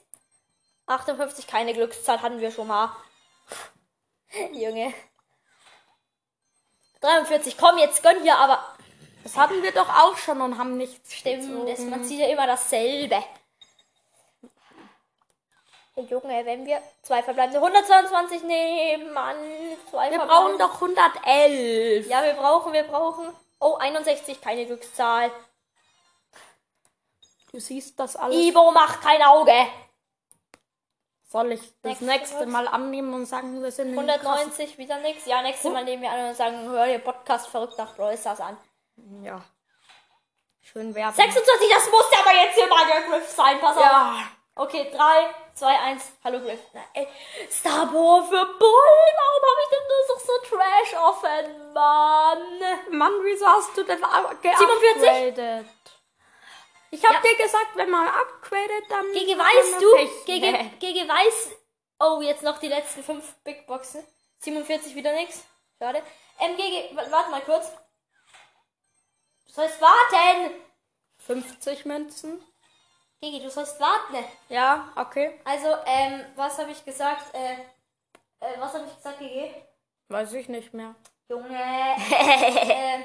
58, 0.88 1.48
keine 1.48 1.74
Glückszahl 1.74 2.22
hatten 2.22 2.40
wir 2.40 2.52
schon 2.52 2.68
mal. 2.68 2.96
Junge. 4.54 4.94
43, 7.02 7.58
komm, 7.58 7.78
jetzt 7.78 8.02
gönn 8.04 8.22
hier, 8.22 8.38
aber 8.38 8.64
Das 9.24 9.38
hatten 9.38 9.62
wir 9.64 9.72
doch 9.72 9.90
auch 9.90 10.18
schon 10.18 10.42
und 10.42 10.58
haben 10.58 10.78
nichts 10.78 11.14
stimmt, 11.14 11.68
das, 11.68 11.80
man 11.80 12.04
zieht 12.04 12.20
ja 12.20 12.28
immer 12.28 12.48
dasselbe. 12.48 13.24
Hey, 15.96 16.04
Junge, 16.06 16.46
wenn 16.46 16.66
wir 16.66 16.82
zwei 17.02 17.24
verbleibende 17.24 17.60
122 17.60 18.44
nehmen, 18.44 19.14
Mann. 19.14 19.38
Zwei 19.90 20.12
Wir 20.12 20.20
brauchen 20.20 20.58
doch 20.58 20.76
111. 20.76 22.08
Ja, 22.08 22.22
wir 22.22 22.34
brauchen, 22.34 22.74
wir 22.74 22.84
brauchen. 22.84 23.34
Oh, 23.60 23.76
61, 23.76 24.42
keine 24.42 24.66
Glückszahl. 24.66 25.32
Du 27.54 27.60
siehst 27.62 27.98
das 27.98 28.18
alles. 28.18 28.36
Ivo 28.36 28.72
macht 28.72 29.02
kein 29.02 29.22
Auge. 29.22 29.56
Soll 31.36 31.52
ich 31.52 31.60
das 31.82 32.00
Nächste 32.00 32.06
nächste. 32.06 32.46
Mal 32.46 32.66
annehmen 32.66 33.14
und 33.14 33.26
sagen, 33.26 33.62
wir 33.62 33.70
sind 33.70 33.90
190, 33.90 34.78
wieder 34.78 35.00
nix. 35.00 35.26
Ja, 35.26 35.42
nächstes 35.42 35.70
Mal 35.70 35.84
nehmen 35.84 36.02
wir 36.02 36.10
an 36.10 36.30
und 36.30 36.38
sagen, 36.38 36.70
hör 36.70 36.86
dir 36.86 37.00
Podcast 37.00 37.48
verrückt 37.48 37.78
nach 37.78 37.94
Brawl 37.94 38.18
an. 38.26 38.58
Ja. 39.22 39.42
Schön 40.62 40.96
werben. 40.96 41.14
26, 41.14 41.70
das 41.70 41.92
muss 41.92 42.06
ja 42.14 42.20
aber 42.22 42.42
jetzt 42.42 42.56
hier 42.56 42.68
mal 42.68 42.86
der 42.88 43.02
Griff 43.02 43.30
sein, 43.30 43.60
pass 43.60 43.76
auf. 43.76 43.84
Ja. 43.84 44.16
Okay, 44.56 44.90
3, 44.96 45.36
2, 45.56 45.78
1, 45.78 46.04
hallo 46.24 46.40
Griff. 46.40 46.62
Na, 46.72 46.80
ey, 46.94 47.06
Star 47.52 47.86
Power 47.88 48.24
für 48.24 48.46
Bull, 48.58 49.06
warum 49.18 49.44
habe 49.44 49.62
ich 49.62 49.70
denn 49.72 49.88
nur 49.90 50.04
so, 50.08 50.16
so 50.26 50.56
Trash 50.56 50.94
offen, 51.04 51.74
Mann? 51.74 52.98
Mann, 52.98 53.14
wieso 53.24 53.46
hast 53.46 53.76
du 53.76 53.84
denn 53.84 54.00
geupgradet? 54.00 54.58
47? 54.58 55.66
Ich 56.96 57.04
hab 57.04 57.12
Ja. 57.14 57.22
dir 57.22 57.36
gesagt, 57.44 57.76
wenn 57.76 57.90
man 57.90 58.08
upgradet, 58.08 58.84
dann... 58.90 59.12
Gege 59.12 59.38
weißt 59.38 59.82
du, 59.82 59.96
Pech. 59.96 60.26
Gege, 60.26 60.52
Nee. 60.52 60.72
Gege 60.80 61.08
weiß, 61.08 61.52
oh, 62.00 62.22
jetzt 62.22 62.42
noch 62.42 62.58
die 62.58 62.70
letzten 62.70 63.04
5 63.04 63.36
Big 63.44 63.68
Boxen. 63.68 64.02
47 64.40 64.96
wieder 64.96 65.12
nix. 65.14 65.44
Schade. 65.78 66.02
Ähm, 66.40 66.56
Gege, 66.56 66.96
warte 66.96 67.32
mal 67.32 67.42
kurz. 67.42 67.70
Du 69.46 69.52
sollst 69.52 69.82
warten. 69.82 70.54
50 71.18 71.84
Münzen. 71.86 72.42
Gege, 73.20 73.42
du 73.44 73.50
sollst 73.50 73.78
warten. 73.82 74.24
Ja, 74.48 74.94
okay. 74.96 75.42
Also, 75.44 75.68
ähm, 75.86 76.26
was 76.38 76.58
habe 76.60 76.72
ich 76.72 76.86
gesagt? 76.86 77.34
Äh, 77.34 77.56
äh, 78.40 78.58
was 78.60 78.74
habe 78.74 78.86
ich 78.88 78.96
gesagt, 78.96 79.20
Gege? 79.20 79.54
Weiß 80.08 80.32
ich 80.32 80.48
nicht 80.48 80.74
mehr. 80.74 80.96
Junge. 81.28 81.58
äh, 81.60 83.00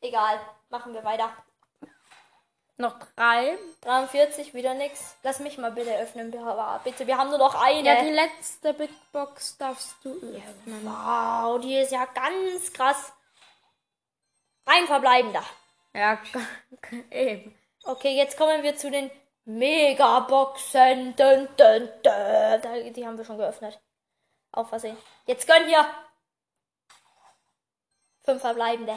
egal. 0.00 0.38
Machen 0.68 0.94
wir 0.94 1.02
weiter. 1.02 1.32
Noch 2.80 2.96
drei. 3.16 3.58
43, 3.80 4.54
wieder 4.54 4.72
nix. 4.74 5.16
Lass 5.24 5.40
mich 5.40 5.58
mal 5.58 5.72
bitte 5.72 5.96
öffnen, 5.98 6.30
bitte. 6.30 6.44
bitte. 6.84 7.06
Wir 7.08 7.18
haben 7.18 7.28
nur 7.28 7.38
noch 7.38 7.60
eine. 7.60 7.82
Ja, 7.82 8.02
die 8.02 8.10
letzte 8.10 8.72
Big 8.72 8.90
Box 9.10 9.58
darfst 9.58 9.96
du 10.04 10.12
öffnen. 10.14 10.84
wow, 10.84 11.60
die 11.60 11.76
ist 11.76 11.90
ja 11.90 12.04
ganz 12.04 12.72
krass. 12.72 13.12
Ein 14.64 14.86
verbleibender. 14.86 15.42
Ja, 15.92 16.20
eben. 17.10 17.58
Okay, 17.84 18.16
jetzt 18.16 18.36
kommen 18.36 18.62
wir 18.62 18.76
zu 18.76 18.92
den 18.92 19.10
Megaboxen. 19.44 21.16
Dun, 21.16 21.48
dun, 21.56 21.88
dun. 22.04 22.92
Die 22.94 23.04
haben 23.04 23.18
wir 23.18 23.24
schon 23.24 23.38
geöffnet. 23.38 23.80
Auf 24.52 24.68
Versehen. 24.68 24.96
Jetzt 25.26 25.48
gönnen 25.48 25.66
wir. 25.66 25.84
Fünf 28.22 28.40
verbleibende. 28.40 28.96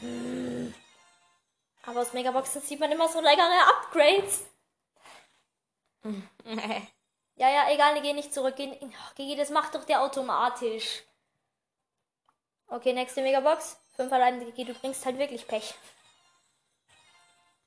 Hm. 0.00 0.47
Aber 1.88 2.02
aus 2.02 2.12
Megaboxen 2.12 2.60
sieht 2.60 2.80
man 2.80 2.92
immer 2.92 3.08
so 3.08 3.20
leckere 3.20 3.68
Upgrades. 3.68 4.44
Ja, 7.40 7.48
ja, 7.48 7.70
egal, 7.70 7.94
die 7.94 8.00
gehen 8.00 8.16
nicht 8.16 8.34
zurück. 8.34 8.56
Oh, 8.58 8.88
Gigi, 9.14 9.36
das 9.36 9.50
macht 9.50 9.72
doch 9.72 9.84
der 9.84 10.02
automatisch. 10.02 11.04
Okay, 12.66 12.92
nächste 12.92 13.22
Megabox. 13.22 13.78
Fünf 13.94 14.08
verbleibende, 14.08 14.46
Gigi, 14.46 14.64
du 14.64 14.74
bringst 14.76 15.06
halt 15.06 15.18
wirklich 15.18 15.46
Pech. 15.46 15.72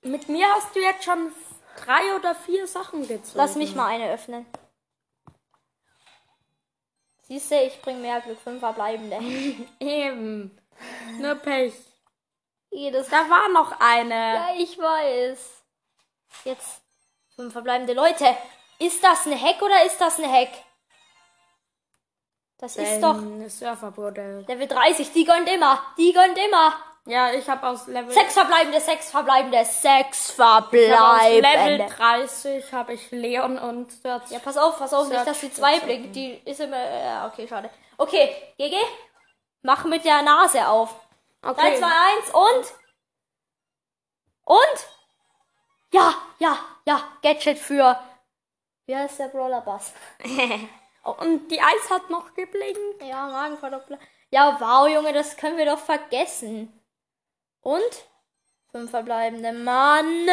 Mit 0.02 0.28
mir 0.28 0.46
hast 0.50 0.76
du 0.76 0.82
jetzt 0.82 1.06
schon 1.06 1.32
drei 1.78 2.16
oder 2.18 2.36
vier 2.36 2.68
Sachen 2.68 3.08
gezogen. 3.08 3.38
Lass 3.38 3.56
mich 3.56 3.74
mal 3.74 3.88
eine 3.88 4.12
öffnen. 4.12 4.46
Siehst 7.22 7.50
du, 7.50 7.56
ich 7.56 7.82
bring 7.82 8.02
mehr 8.02 8.20
Glück. 8.20 8.42
Fünf 8.42 8.60
verbleibende. 8.60 9.20
Eben. 9.80 10.60
Nur 11.18 11.36
Pech. 11.36 11.76
Jedes. 12.72 13.10
Da 13.10 13.30
war 13.30 13.50
noch 13.50 13.80
eine. 13.80 14.16
Ja, 14.16 14.48
ich 14.58 14.78
weiß. 14.78 15.64
Jetzt 16.46 16.82
fünf 17.36 17.54
verbleibende 17.54 17.94
Leute. 17.94 18.26
Ist 18.80 19.04
das 19.04 19.26
ein 19.28 19.40
Hack 19.40 19.62
oder 19.62 19.86
ist 19.86 20.00
das 20.00 20.18
ein 20.20 20.32
Hack? 20.32 20.50
Das 22.58 22.78
ist 22.78 23.02
doch 23.02 23.18
Surferbude. 23.48 24.46
Level 24.48 24.68
30. 24.68 25.12
Die 25.12 25.26
gönnt 25.26 25.50
immer. 25.50 25.84
Die 25.98 26.14
gönnt 26.14 26.38
immer. 26.38 26.74
Ja, 27.06 27.34
ich 27.34 27.50
habe 27.50 27.68
aus 27.68 27.88
Level, 27.88 28.14
Sechs 28.14 28.36
verbleibende, 28.36 28.80
sechs 28.80 29.10
verbleibende, 29.10 29.66
sechs 29.66 30.38
hab 30.38 30.68
aus 30.68 30.72
Level 30.72 31.42
verbleibende. 31.42 31.86
30 31.88 32.74
habe 32.74 32.94
ich 32.94 33.10
Leon 33.10 33.58
und 33.58 33.92
Search. 33.92 34.30
Ja, 34.30 34.38
pass 34.38 34.56
auf, 34.56 34.78
pass 34.78 34.94
auf, 34.94 35.08
nicht, 35.08 35.16
Search 35.16 35.26
dass 35.26 35.40
die 35.40 35.52
zwei 35.52 35.80
blinkt. 35.80 36.16
Die 36.16 36.40
ist 36.46 36.60
immer. 36.60 36.78
Ja, 36.78 37.26
okay, 37.26 37.48
schade. 37.48 37.72
Okay, 37.98 38.36
GG. 38.60 38.76
Mach 39.64 39.84
mit 39.86 40.06
der 40.06 40.22
Nase 40.22 40.68
auf. 40.68 40.94
3, 41.42 41.50
Okay. 41.50 41.78
2, 41.80 41.88
1 41.88 42.30
und. 42.34 42.74
Und? 44.44 44.88
Ja, 45.92 46.14
ja, 46.40 46.58
ja. 46.86 47.18
Gadget 47.22 47.58
für. 47.60 48.00
Wie 48.86 48.96
heißt 48.96 49.20
der 49.20 49.30
Brawler 49.30 49.62
Bass? 49.62 49.94
Oh, 51.04 51.16
und 51.20 51.48
die 51.48 51.60
Eis 51.60 51.90
hat 51.90 52.12
noch 52.12 52.32
geblinkt. 52.36 53.02
Ja, 53.02 53.26
Magenverdoppler. 53.26 53.98
Ja, 54.30 54.56
wow, 54.60 54.88
Junge, 54.88 55.14
das 55.14 55.36
können 55.36 55.58
wir 55.58 55.66
doch 55.66 55.80
vergessen. 55.80 56.80
Und? 57.62 58.06
Fünf 58.72 58.92
verbleibende. 58.92 59.52
Mann. 59.52 60.30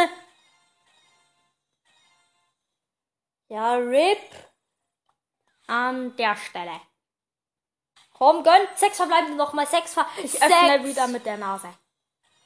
Ja, 3.48 3.76
RIP. 3.76 4.30
An 5.68 6.14
der 6.16 6.36
Stelle. 6.36 6.80
Komm, 8.18 8.42
gönn. 8.42 8.66
Sechs 8.74 8.96
verbleibende 8.96 9.36
nochmal. 9.36 9.66
Sechs 9.66 9.94
ver 9.94 10.06
Ich 10.22 10.42
öffne 10.42 10.84
wieder 10.84 11.06
mit 11.06 11.24
der 11.24 11.36
Nase. 11.36 11.72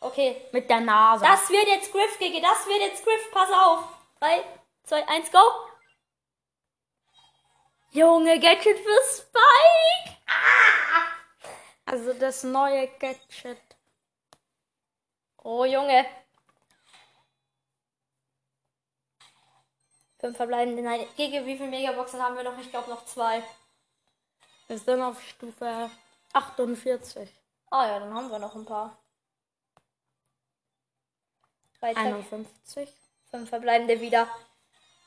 Okay. 0.01 0.49
Mit 0.53 0.69
der 0.69 0.81
Nase. 0.81 1.25
Das 1.25 1.49
wird 1.49 1.67
jetzt 1.67 1.91
Griff, 1.91 2.19
Gigi. 2.19 2.43
Das 2.43 2.67
wird 2.67 2.81
jetzt 2.81 3.03
Griff. 3.03 3.31
Pass 3.33 3.51
auf. 3.51 3.85
Drei, 4.21 4.45
zwei, 4.85 5.09
eins, 5.09 5.33
go. 5.33 5.39
Junge, 7.91 8.39
Gadget 8.39 8.79
für 8.79 9.03
Spike. 9.15 10.19
also 11.87 12.13
das 12.15 12.43
neue 12.43 12.89
Gadget. 12.99 13.59
Oh, 15.43 15.65
Junge. 15.65 16.07
Fünf 20.21 20.37
verbleibende. 20.37 20.83
Nein, 20.83 21.07
Gigi, 21.17 21.45
wie 21.47 21.57
viele 21.57 21.71
Megaboxen 21.71 22.23
haben 22.23 22.37
wir 22.37 22.45
noch? 22.45 22.59
Ich 22.59 22.71
glaube 22.71 22.91
noch 22.91 23.05
zwei. 23.07 23.43
Wir 24.69 24.79
sind 24.79 25.03
auf 25.03 25.21
Stufe 25.23 25.91
48. 26.33 27.29
Ah 27.71 27.87
ja, 27.87 27.99
dann 28.01 28.15
haben 28.15 28.31
wir 28.31 28.39
noch 28.39 28.55
ein 28.55 28.65
paar. 28.65 28.97
Drei, 31.81 31.95
zack. 31.95 32.05
51. 32.05 32.89
Fünf 33.31 33.49
verbleibende 33.49 34.01
wieder. 34.01 34.29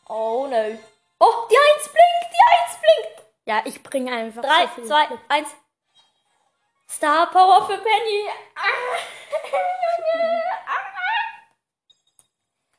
Oh, 0.08 0.48
no. 0.50 0.78
Oh, 1.20 1.48
die 1.50 1.58
Eins 1.58 1.84
blinkt, 1.90 2.32
die 2.32 2.44
Eins 2.52 2.80
blinkt. 2.80 3.22
Ja, 3.46 3.62
ich 3.66 3.82
bringe 3.84 4.12
einfach 4.12 4.42
Drei, 4.42 4.66
so 4.68 4.74
viel 4.74 4.86
zwei, 4.86 5.06
Glück. 5.08 5.20
eins. 5.30 5.50
Star 6.90 7.30
Power 7.32 7.66
für 7.66 7.78
Penny. 7.78 8.30
Ah, 8.56 8.98
Junge. 9.52 10.44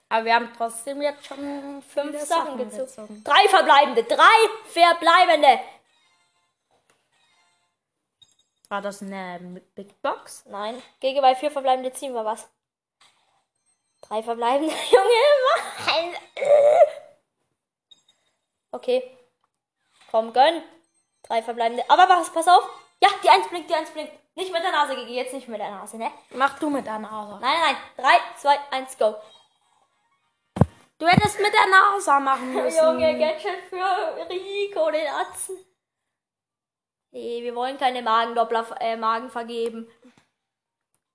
Aber 0.09 0.25
wir 0.25 0.35
haben 0.35 0.53
trotzdem 0.57 1.03
jetzt 1.03 1.27
schon 1.27 1.83
Fünf 1.83 2.11
viele 2.11 2.25
Sachen 2.25 2.59
gezogen. 2.59 3.25
Drei 3.25 3.49
verbleibende. 3.49 4.05
Drei 4.05 4.49
verbleibende. 4.67 5.61
War 8.69 8.83
das 8.83 9.01
eine 9.03 9.63
Big 9.75 10.01
Box? 10.03 10.45
Nein. 10.47 10.83
Gegen 11.01 11.21
bei 11.21 11.35
vier 11.35 11.51
verbleibende 11.51 11.93
ziehen 11.93 12.15
wir 12.15 12.25
was. 12.25 12.49
Drei 14.03 14.23
verbleibende. 14.23 14.75
Junge. 14.91 16.17
Okay. 18.73 19.17
Komm, 20.11 20.33
gönn. 20.33 20.63
Drei 21.23 21.43
verbleibende. 21.43 21.85
Aber 21.89 22.09
was, 22.09 22.33
pass 22.33 22.49
auf. 22.49 22.69
Ja, 23.01 23.09
die 23.23 23.29
Eins 23.29 23.49
blinkt, 23.49 23.71
die 23.71 23.75
Eins 23.75 23.91
blinkt. 23.91 24.13
Nicht 24.35 24.53
mit 24.53 24.63
der 24.63 24.73
Nase, 24.73 24.95
Gigi. 24.97 25.15
Jetzt 25.15 25.33
nicht 25.33 25.49
mit 25.49 25.61
der 25.61 25.71
Nase, 25.71 25.97
ne? 25.97 26.11
Mach 26.31 26.59
du 26.59 26.69
mit 26.69 26.85
der 26.87 26.99
Nase. 26.99 27.39
Nein, 27.41 27.41
nein, 27.41 27.61
nein. 27.63 27.77
Drei, 27.97 28.19
zwei, 28.37 28.59
eins, 28.71 28.99
go. 28.99 29.15
Du 30.99 31.07
hättest 31.07 31.41
mit 31.41 31.53
der 31.53 31.67
Nase 31.69 32.21
machen 32.21 32.53
müssen. 32.55 32.85
Junge, 32.85 33.19
Gadget 33.19 33.65
für 33.69 34.29
Rico, 34.29 34.91
den 34.91 35.07
Atzen. 35.09 35.59
Nee, 37.17 37.43
wir 37.43 37.55
wollen 37.55 37.79
keine 37.79 38.03
Magendoppler, 38.03 38.77
äh, 38.79 38.95
Magen 38.95 39.31
vergeben. 39.31 39.91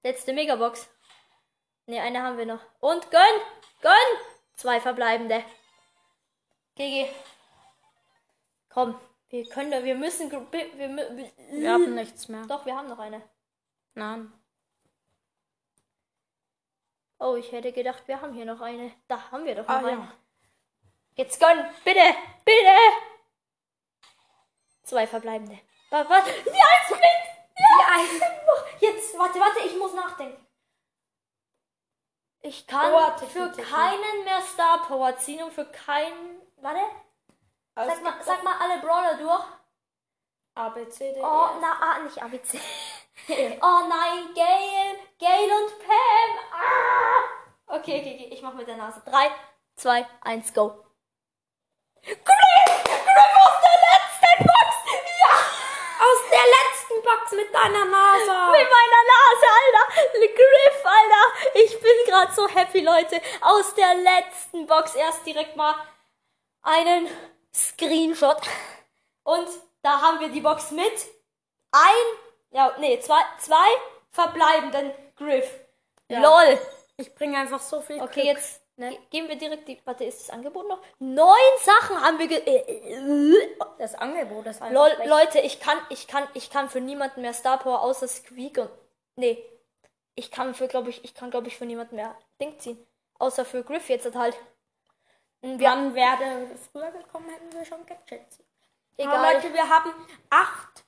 Letzte 0.01 0.34
Megabox. 0.34 0.89
Ne, 1.86 2.01
eine 2.01 2.24
haben 2.24 2.39
wir 2.39 2.48
noch. 2.48 2.62
Und 2.79 3.12
gönn! 3.12 3.38
Gönn! 3.81 3.93
Zwei 4.55 4.81
verbleibende. 4.81 5.43
GG. 6.75 7.08
Komm, 8.70 9.00
wir 9.29 9.48
können, 9.48 9.84
wir 9.84 9.93
müssen, 9.93 10.31
wir, 10.31 10.51
wir, 10.51 10.75
wir, 10.75 11.31
Wir 11.51 11.72
haben 11.72 11.93
nichts 11.93 12.27
mehr. 12.29 12.48
Doch, 12.48 12.65
wir 12.65 12.75
haben 12.75 12.88
noch 12.89 12.98
eine. 12.98 13.22
Nein. 13.93 14.34
Oh, 17.20 17.36
ich 17.36 17.51
hätte 17.51 17.72
gedacht, 17.74 18.08
wir 18.08 18.20
haben 18.20 18.34
hier 18.34 18.46
noch 18.46 18.62
eine. 18.62 18.91
Da 19.08 19.29
haben 19.31 19.46
wir 19.46 19.53
doch 19.53 19.67
noch 19.67 19.70
Ah, 19.75 19.77
eine. 19.77 19.91
ja. 19.91 20.13
Jetzt 21.13 21.39
gönn, 21.39 21.63
bitte, 21.84 22.01
bitte. 22.43 22.75
Zwei 24.81 25.05
verbleibende. 25.05 25.60
Was? 25.92 26.10
was? 26.10 26.24
Die 26.26 26.50
eins 26.50 26.86
springt. 26.86 27.26
Die 27.58 27.84
eins. 27.88 28.24
Jetzt, 28.80 29.18
warte, 29.20 29.40
warte, 29.40 29.60
ich 29.60 29.76
muss 29.78 29.94
nachdenken. 29.94 30.46
Ich 32.44 32.66
kann 32.66 32.92
Oh, 32.94 33.12
für 33.28 33.52
keinen 33.52 34.24
mehr 34.24 34.42
Star 34.42 34.82
Power 34.88 35.16
ziehen 35.18 35.44
und 35.44 35.54
für 35.54 35.66
keinen. 35.66 36.42
Warte. 36.58 36.82
Sag 37.76 38.02
mal, 38.04 38.14
sag 38.24 38.44
mal 38.44 38.56
alle 38.60 38.82
Brawler 38.82 39.16
durch. 39.18 39.44
A, 40.56 40.70
B, 40.70 40.90
C, 40.90 41.14
D, 41.14 41.20
E, 41.20 41.24
Oh, 41.24 41.50
na, 41.62 41.78
ah, 41.80 42.00
nicht 42.00 42.22
ABC. 42.22 42.58
oh 43.62 43.80
nein, 43.88 44.34
Gail, 44.34 44.98
Gail 45.20 45.50
und 45.52 45.80
Pam. 45.80 46.40
Ah! 46.52 47.76
Okay, 47.78 48.00
okay, 48.02 48.16
okay, 48.16 48.30
ich 48.34 48.42
mach 48.42 48.54
mit 48.54 48.68
der 48.68 48.76
Nase. 48.76 49.02
3, 49.06 49.32
2, 49.76 50.06
1, 50.22 50.54
go. 50.54 50.84
Griff! 52.02 52.84
Griff 52.84 53.36
aus 53.46 53.62
der 53.64 53.80
letzten 53.88 54.44
Box! 54.44 54.76
Ja! 55.22 55.36
Aus 56.04 56.30
der 56.32 56.46
Box 57.12 57.32
mit 57.34 57.53
deiner 57.53 57.86
Nase. 57.86 58.51
Mit 58.51 58.70
meiner 58.70 59.03
Nase, 59.12 59.48
Alter! 59.60 59.86
Griff, 60.34 60.86
Alter! 60.86 61.56
Ich 61.56 61.80
bin 61.82 61.91
gerade 62.06 62.32
so 62.34 62.48
happy, 62.48 62.82
Leute. 62.82 63.22
Aus 63.41 63.74
der 63.75 63.96
letzten 63.96 64.65
Box 64.65 64.96
erst 64.96 65.25
direkt 65.25 65.56
mal 65.56 65.75
einen 66.62 67.08
Screenshot. 67.53 68.41
Und 69.24 69.48
da 69.82 70.01
haben 70.01 70.20
wir 70.20 70.30
die 70.30 70.41
Box 70.41 70.72
mit 70.72 70.94
ein, 71.72 72.06
ja, 72.51 72.74
nee, 72.80 73.00
zwei, 73.00 73.22
zwei 73.39 73.68
verbleibenden 74.12 74.94
Griff. 75.18 75.50
Ja. 76.08 76.20
LOL. 76.20 76.60
Ich 76.98 77.13
bringe 77.15 77.38
einfach 77.38 77.62
so 77.62 77.82
viel 77.82 78.01
Okay, 78.01 78.22
Glück. 78.22 78.38
jetzt 78.38 78.61
ne, 78.78 78.98
geben 79.10 79.28
wir 79.28 79.38
direkt 79.38 79.68
die. 79.68 79.80
Warte, 79.86 80.04
ist 80.06 80.22
das 80.22 80.30
Angebot 80.30 80.68
noch? 80.68 80.82
Neun 81.00 81.36
Sachen 81.63 82.01
haben 82.01 82.20
wir. 82.20 82.28
Ge 82.28 82.38
äh, 82.38 82.94
äh, 82.94 83.56
Das 83.78 83.96
Angebot 83.96 84.46
ist 84.46 84.62
einfach 84.62 84.74
Lol. 84.74 85.08
Leute, 85.08 85.40
ich 85.40 85.60
kann, 85.60 85.78
ich 85.90 86.08
kann, 86.08 86.28
ich 86.34 86.50
kann 86.50 86.70
für 86.70 86.82
niemanden 86.82 87.22
mehr 87.22 87.34
Star 87.34 87.58
Power 87.58 87.82
außer 87.82 88.08
Squeak 88.08 88.58
und. 88.58 88.70
Nee. 89.16 89.44
Ich 90.16 90.30
kann 90.30 90.54
für, 90.54 90.68
glaube 90.68 90.90
ich, 90.90 91.04
ich 91.04 91.13
kann, 91.16 91.32
glaube 91.32 91.48
ich, 91.48 91.58
für 91.58 91.66
niemanden 91.66 91.96
mehr 91.96 92.16
Ding 92.40 92.60
ziehen. 92.60 92.78
Außer 93.18 93.46
für 93.46 93.63
Griff 93.63 93.90
jetzt 93.90 94.13
halt. 94.16 94.38
Und 95.42 95.60
Wir 95.60 95.70
Dann 95.70 95.96
wäre 95.96 96.48
früher 96.72 96.92
gekommen, 96.92 97.30
hätten 97.30 97.51
wir 97.54 97.66
schon 97.66 97.86
Gadgets. 97.86 98.44
egal. 98.98 99.16
Aber 99.16 99.34
Leute, 99.34 99.54
wir 99.54 99.68
haben 99.68 99.92
acht 100.30 100.84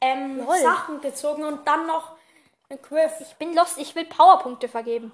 ähm. 0.00 0.46
Sachen 0.62 1.00
gezogen 1.00 1.44
und 1.44 1.66
dann 1.66 1.86
noch 1.86 2.16
ein 2.68 2.80
Griff. 2.82 3.12
Ich 3.20 3.34
bin 3.36 3.54
lost, 3.54 3.78
ich 3.78 3.94
will 3.94 4.04
Powerpunkte 4.04 4.68
vergeben. 4.68 5.12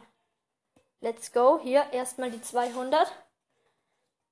Let's 1.00 1.32
go. 1.32 1.58
Hier 1.62 1.92
erstmal 1.92 2.30
die 2.30 2.42
200. 2.42 3.10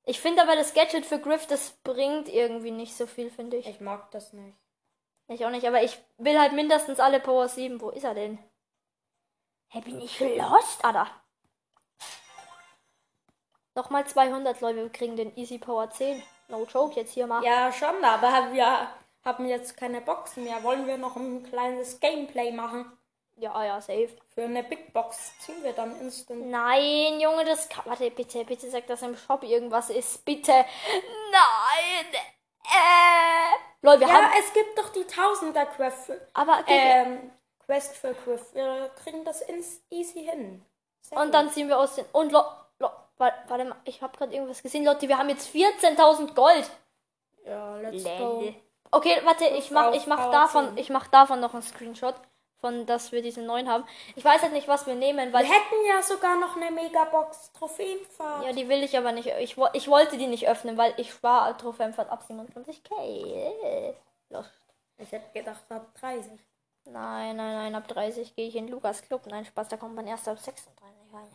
Ich 0.04 0.20
finde 0.20 0.42
aber 0.42 0.56
das 0.56 0.72
Gadget 0.72 1.04
für 1.04 1.18
Griff, 1.18 1.46
das 1.46 1.72
bringt 1.82 2.28
irgendwie 2.28 2.70
nicht 2.70 2.96
so 2.96 3.06
viel, 3.06 3.30
finde 3.30 3.58
ich. 3.58 3.66
Ich 3.66 3.80
mag 3.80 4.10
das 4.10 4.32
nicht. 4.32 4.56
Ich 5.28 5.44
auch 5.44 5.50
nicht, 5.50 5.66
aber 5.66 5.82
ich 5.82 5.98
will 6.16 6.38
halt 6.38 6.54
mindestens 6.54 7.00
alle 7.00 7.20
Power 7.20 7.48
7. 7.48 7.80
Wo 7.80 7.90
ist 7.90 8.04
er 8.04 8.14
denn? 8.14 8.38
Hä, 9.68 9.82
bin 9.82 10.00
ich 10.00 10.18
lost, 10.18 10.82
Alter? 10.82 11.08
Nochmal 13.74 14.06
200, 14.06 14.60
Leute, 14.62 14.78
wir 14.78 14.88
kriegen 14.88 15.16
den 15.16 15.36
Easy 15.36 15.58
Power 15.58 15.90
10. 15.90 16.22
No 16.48 16.64
joke, 16.64 16.96
jetzt 16.96 17.12
hier 17.12 17.26
mal. 17.26 17.44
Ja, 17.44 17.70
schon, 17.70 18.02
aber 18.02 18.52
wir 18.52 18.88
haben 19.24 19.46
jetzt 19.46 19.76
keine 19.76 20.00
Boxen 20.00 20.44
mehr. 20.44 20.62
Wollen 20.64 20.86
wir 20.86 20.96
noch 20.96 21.16
ein 21.16 21.42
kleines 21.44 22.00
Gameplay 22.00 22.50
machen? 22.50 22.97
Ja, 23.40 23.64
ja, 23.64 23.80
safe. 23.80 24.08
Für 24.34 24.42
eine 24.44 24.64
Big 24.64 24.92
Box 24.92 25.32
ziehen 25.38 25.62
wir 25.62 25.72
dann 25.72 25.98
instant. 26.00 26.46
Nein, 26.48 27.20
Junge, 27.20 27.44
das 27.44 27.68
kann. 27.68 27.84
Warte, 27.86 28.10
bitte, 28.10 28.44
bitte 28.44 28.68
sag, 28.68 28.86
dass 28.88 29.02
im 29.02 29.16
Shop 29.16 29.44
irgendwas 29.44 29.90
ist. 29.90 30.24
Bitte. 30.24 30.52
Nein. 30.52 32.20
Äh. 32.64 33.56
Leute, 33.80 34.00
wir 34.00 34.08
Ja, 34.08 34.14
haben. 34.14 34.32
es 34.40 34.52
gibt 34.52 34.76
doch 34.78 34.88
die 34.90 35.04
Tausender 35.04 35.66
Quest. 35.66 36.12
Aber. 36.34 36.64
Ähm, 36.66 37.30
Quest 37.64 37.96
für 37.96 38.14
Griff. 38.14 38.54
Wir 38.54 38.90
kriegen 39.02 39.24
das 39.24 39.42
ins 39.42 39.82
easy 39.90 40.24
hin. 40.24 40.64
Sehr 41.00 41.18
und 41.18 41.26
gut. 41.26 41.34
dann 41.34 41.50
ziehen 41.50 41.68
wir 41.68 41.78
aus 41.78 41.94
den. 41.94 42.06
Und 42.12 42.32
lo, 42.32 42.40
lo, 42.78 42.90
wa- 43.18 43.32
warte 43.46 43.64
mal, 43.66 43.76
ich 43.84 44.02
habe 44.02 44.16
gerade 44.16 44.32
irgendwas 44.34 44.62
gesehen. 44.62 44.84
Leute, 44.84 45.06
wir 45.06 45.16
haben 45.18 45.28
jetzt 45.28 45.48
14.000 45.54 46.34
Gold. 46.34 46.68
Ja, 47.44 47.76
let's 47.76 48.02
Lel. 48.04 48.18
go. 48.18 48.54
Okay, 48.90 49.20
warte, 49.24 49.44
ich 49.46 49.70
mach, 49.70 49.92
ich 49.92 50.06
mach 50.06 50.30
davon, 50.30 50.68
10. 50.68 50.78
ich 50.78 50.88
mach 50.90 51.06
davon 51.08 51.40
noch 51.40 51.52
einen 51.52 51.62
Screenshot, 51.62 52.14
von 52.60 52.86
dass 52.86 53.12
wir 53.12 53.22
diesen 53.22 53.46
neuen 53.46 53.68
haben. 53.68 53.84
Ich 54.16 54.24
weiß 54.24 54.42
halt 54.42 54.52
nicht, 54.52 54.68
was 54.68 54.86
wir 54.86 54.94
nehmen, 54.94 55.32
weil 55.32 55.44
Wir 55.44 55.52
hätten 55.52 55.86
ja 55.88 56.02
sogar 56.02 56.36
noch 56.36 56.56
eine 56.56 56.70
Megabox 56.70 57.52
Trophäenfahrt. 57.52 58.44
ja, 58.44 58.52
die 58.52 58.68
will 58.68 58.82
ich 58.82 58.96
aber 58.96 59.12
nicht. 59.12 59.28
Ich, 59.38 59.56
ich 59.72 59.88
wollte 59.88 60.16
die 60.18 60.26
nicht 60.26 60.48
öffnen, 60.48 60.76
weil 60.76 60.94
ich 60.96 61.12
spare 61.12 61.56
Trophäenfahrt 61.56 62.10
ab 62.10 62.24
27k. 62.28 63.94
Lost. 64.30 64.50
Ich 64.98 65.12
hätte 65.12 65.30
gedacht, 65.32 65.60
ab 65.70 65.86
30. 66.00 66.32
Nein, 66.86 67.36
nein, 67.36 67.54
nein, 67.54 67.74
ab 67.74 67.86
30 67.86 68.34
gehe 68.34 68.48
ich 68.48 68.56
in 68.56 68.68
Lukas 68.68 69.02
Club. 69.02 69.22
Nein, 69.26 69.44
Spaß, 69.44 69.68
da 69.68 69.76
kommt 69.76 69.94
man 69.94 70.06
erst 70.06 70.26
ab 70.26 70.38
36 70.38 70.74
rein. 71.12 71.28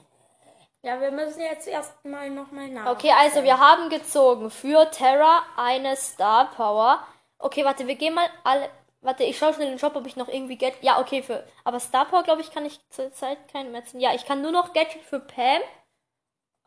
Ja, 0.82 1.00
wir 1.00 1.12
müssen 1.12 1.40
jetzt 1.40 1.66
erstmal 1.66 2.30
nochmal 2.30 2.68
nach. 2.68 2.92
Okay, 2.92 3.12
also 3.18 3.42
wir 3.44 3.58
haben 3.58 3.90
gezogen 3.90 4.50
für 4.52 4.92
Terra 4.92 5.44
eine 5.56 5.96
Star 5.96 6.52
Power. 6.52 7.00
Okay, 7.40 7.64
warte, 7.64 7.88
wir 7.88 7.96
gehen 7.96 8.14
mal 8.14 8.28
alle. 8.44 8.70
Warte, 9.04 9.24
ich 9.26 9.38
schaue 9.38 9.54
schnell 9.54 9.68
in 9.68 9.74
den 9.74 9.80
Shop, 9.80 9.96
ob 9.96 10.08
ich 10.08 10.16
noch 10.16 10.30
irgendwie 10.30 10.58
Gadget. 10.58 10.82
Ja, 10.82 11.00
okay, 11.00 11.22
für. 11.22 11.46
Aber 11.66 11.80
Star 11.80 12.06
Power, 12.06 12.24
glaube 12.24 12.42
ich, 12.42 12.52
kann 12.52 12.66
ich 12.66 12.80
zurzeit 12.90 13.50
keinen 13.52 13.72
mehr 13.74 13.84
ziehen. 13.84 14.00
Ja, 14.00 14.14
ich 14.16 14.26
kann 14.26 14.42
nur 14.42 14.52
noch 14.52 14.74
Gadget 14.74 15.04
für 15.04 15.20
Pam. 15.20 15.62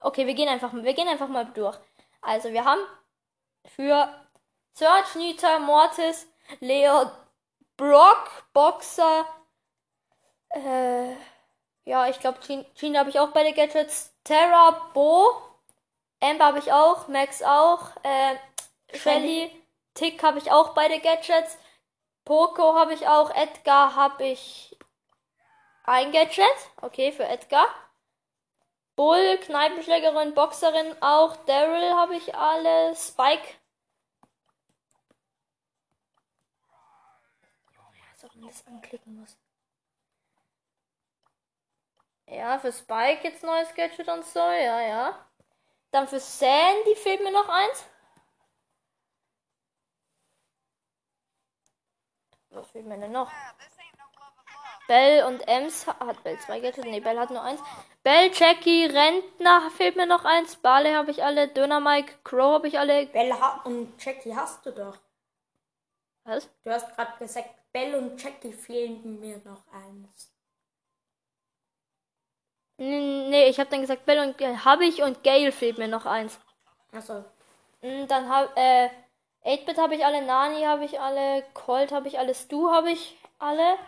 Okay, 0.01 0.27
wir 0.27 0.35
gehen 0.35 0.49
einfach, 0.49 0.73
wir 0.75 0.95
gehen 0.95 1.09
einfach 1.09 1.29
mal 1.29 1.47
durch. 1.47 1.79
Also, 2.21 2.53
wir 2.53 2.65
haben 2.65 2.81
für 3.65 4.09
Search, 4.75 5.15
Nita, 5.15 5.59
Mortis, 5.59 6.27
Leo, 6.61 7.11
Brock, 7.79 8.45
Boxer. 8.53 9.27
Äh, 10.51 11.13
ja, 11.85 12.09
ich 12.09 12.21
glaube, 12.21 12.39
Gina, 12.47 12.65
Gina 12.75 12.99
habe 12.99 13.11
ich 13.11 13.19
auch 13.19 13.31
beide 13.31 13.55
Gadgets. 13.55 14.15
Terra, 14.25 14.91
Bo, 14.93 15.31
Amber 16.21 16.47
habe 16.47 16.59
ich 16.59 16.73
auch, 16.73 17.09
Max 17.09 17.43
auch, 17.43 17.91
äh, 18.03 18.37
Shelly, 18.97 19.51
Tick 19.95 20.23
habe 20.23 20.39
ich 20.39 20.51
auch 20.51 20.75
beide 20.75 21.01
Gadgets. 21.01 21.59
Poco 22.27 22.75
habe 22.75 22.93
ich 22.93 23.07
auch, 23.07 23.31
Edgar 23.31 23.95
habe 23.95 24.27
ich 24.27 24.77
ein 25.85 26.11
Gadget. 26.11 26.45
Okay, 26.83 27.13
für 27.13 27.25
Edgar. 27.25 27.69
Bull, 28.97 29.39
Kneipenschlägerin, 29.39 30.35
Boxerin 30.35 31.01
auch. 31.01 31.37
Daryl 31.47 31.95
habe 31.95 32.17
ich 32.17 32.35
alle. 32.35 32.97
Spike. 32.97 33.47
Das 38.43 38.67
anklicken 38.67 39.21
muss. 39.21 39.39
Ja, 42.27 42.59
für 42.59 42.73
Spike 42.73 43.21
jetzt 43.23 43.45
neues 43.45 43.73
Gadget 43.75 44.09
und 44.09 44.25
so, 44.25 44.41
ja, 44.41 44.81
ja. 44.81 45.27
Dann 45.93 46.09
für 46.09 46.19
Sandy 46.19 46.97
fehlt 46.97 47.23
mir 47.23 47.31
noch 47.31 47.49
eins. 47.49 47.85
Was 52.57 52.71
fehlt 52.71 52.87
mir 52.87 52.97
denn 52.99 53.13
noch? 53.13 53.31
Bell 54.89 55.25
und 55.25 55.47
Ems 55.47 55.87
ha- 55.87 55.99
hat 56.01 56.23
Bell 56.23 56.39
zwei 56.41 56.61
Gadgets? 56.61 56.87
Nee, 56.87 57.01
Bell 57.01 57.19
hat 57.19 57.31
nur 57.31 57.43
eins. 57.43 57.61
Bell, 58.03 58.31
Jackie, 58.33 58.87
Rentner 58.87 59.71
fehlt 59.71 59.97
mir 59.97 60.07
noch 60.07 60.25
eins. 60.25 60.57
Barley 60.57 60.93
habe 60.93 61.11
ich 61.11 61.23
alle. 61.23 61.49
Döner 61.49 61.81
Mike, 61.81 62.15
Crow 62.25 62.55
habe 62.55 62.69
ich 62.69 62.79
alle. 62.79 63.07
Bella 63.07 63.61
und 63.65 63.93
Jackie 64.03 64.35
hast 64.35 64.65
du 64.65 64.71
doch. 64.71 64.97
Was? 66.25 66.49
Du 66.65 66.71
hast 66.71 66.95
gerade 66.95 67.13
gesagt, 67.19 67.51
Bell 67.73 67.95
und 67.95 68.23
Jackie 68.23 68.53
fehlen 68.53 69.21
mir 69.21 69.39
noch 69.45 69.63
eins. 69.73 70.33
Nee, 72.79 73.49
ich 73.49 73.59
habe 73.59 73.71
dann 73.71 73.81
gesagt, 73.83 74.07
Bell 74.07 74.21
und 74.21 74.41
äh, 74.41 74.57
habe 74.57 74.85
ich 74.87 75.03
und 75.03 75.23
Gale 75.25 75.53
fehlt 75.53 75.79
mir 75.79 75.89
noch 75.89 76.07
eins. 76.07 76.39
Achso. 76.93 77.25
Dann 77.83 78.29
habe 78.29 78.51
äh 78.57 78.89
8-Bit 79.47 79.79
habe 79.79 79.95
ich 79.95 80.05
alle, 80.05 80.23
Nani 80.23 80.65
habe 80.65 80.85
ich 80.85 81.01
alle, 81.01 81.45
Colt 81.55 81.93
habe 81.93 82.09
ich 82.09 82.19
alle, 82.19 82.35
Stu 82.35 82.71
habe 82.71 82.91
ich 82.91 83.17
alle. 83.39 83.79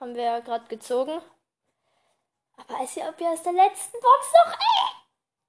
Haben 0.00 0.16
wir 0.16 0.24
ja 0.24 0.40
gerade 0.40 0.66
gezogen. 0.66 1.22
Aber 2.56 2.82
ist 2.82 2.96
ja, 2.96 3.08
ob 3.08 3.20
wir 3.20 3.30
aus 3.30 3.42
der 3.44 3.52
letzten 3.52 3.98
Box 4.00 4.32
noch. 4.32 4.58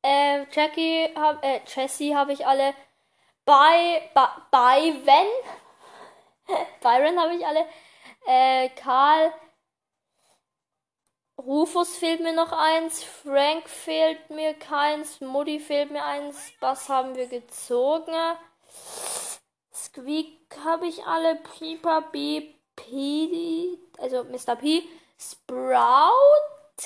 Äh, 0.03 0.45
Jackie 0.51 1.09
hab, 1.15 1.43
äh, 1.43 1.61
Jessie 1.65 2.15
habe 2.15 2.33
ich 2.33 2.45
alle. 2.45 2.75
Bei, 3.45 4.09
bei 4.51 4.93
wenn. 5.03 5.27
Byron 6.81 7.19
habe 7.19 7.35
ich 7.35 7.47
alle. 7.47 7.65
Äh, 8.27 8.69
Karl. 8.69 9.33
Rufus 11.37 11.97
fehlt 11.97 12.21
mir 12.21 12.33
noch 12.33 12.51
eins. 12.51 13.03
Frank 13.03 13.67
fehlt 13.67 14.29
mir 14.29 14.53
keins. 14.53 15.19
Mutti 15.19 15.59
fehlt 15.59 15.89
mir 15.89 16.05
eins. 16.05 16.53
Bass 16.59 16.89
haben 16.89 17.15
wir 17.15 17.27
gezogen. 17.27 18.13
Squeak 19.73 20.55
habe 20.63 20.87
ich 20.87 21.05
alle. 21.05 21.35
Pieper, 21.35 22.01
B, 22.11 22.53
P, 22.75 23.77
also 23.99 24.23
Mr. 24.23 24.55
P. 24.55 24.83
Sprout. 25.17 26.11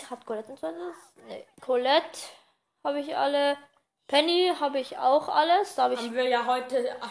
Hat 0.10 0.26
Colette 0.26 0.52
ein 0.52 0.58
zweites? 0.58 0.80
Nee. 1.28 1.46
Colette 1.62 2.20
habe 2.84 3.00
ich 3.00 3.16
alle. 3.16 3.58
Penny 4.08 4.54
habe 4.60 4.80
ich 4.80 4.98
auch 4.98 5.28
alles. 5.28 5.76
Da 5.76 5.84
habe 5.84 5.96
ich 5.96 6.00
Haben 6.02 6.14
wir 6.14 6.28
ja 6.30 6.46
heute 6.46 6.96
ah, 7.02 7.10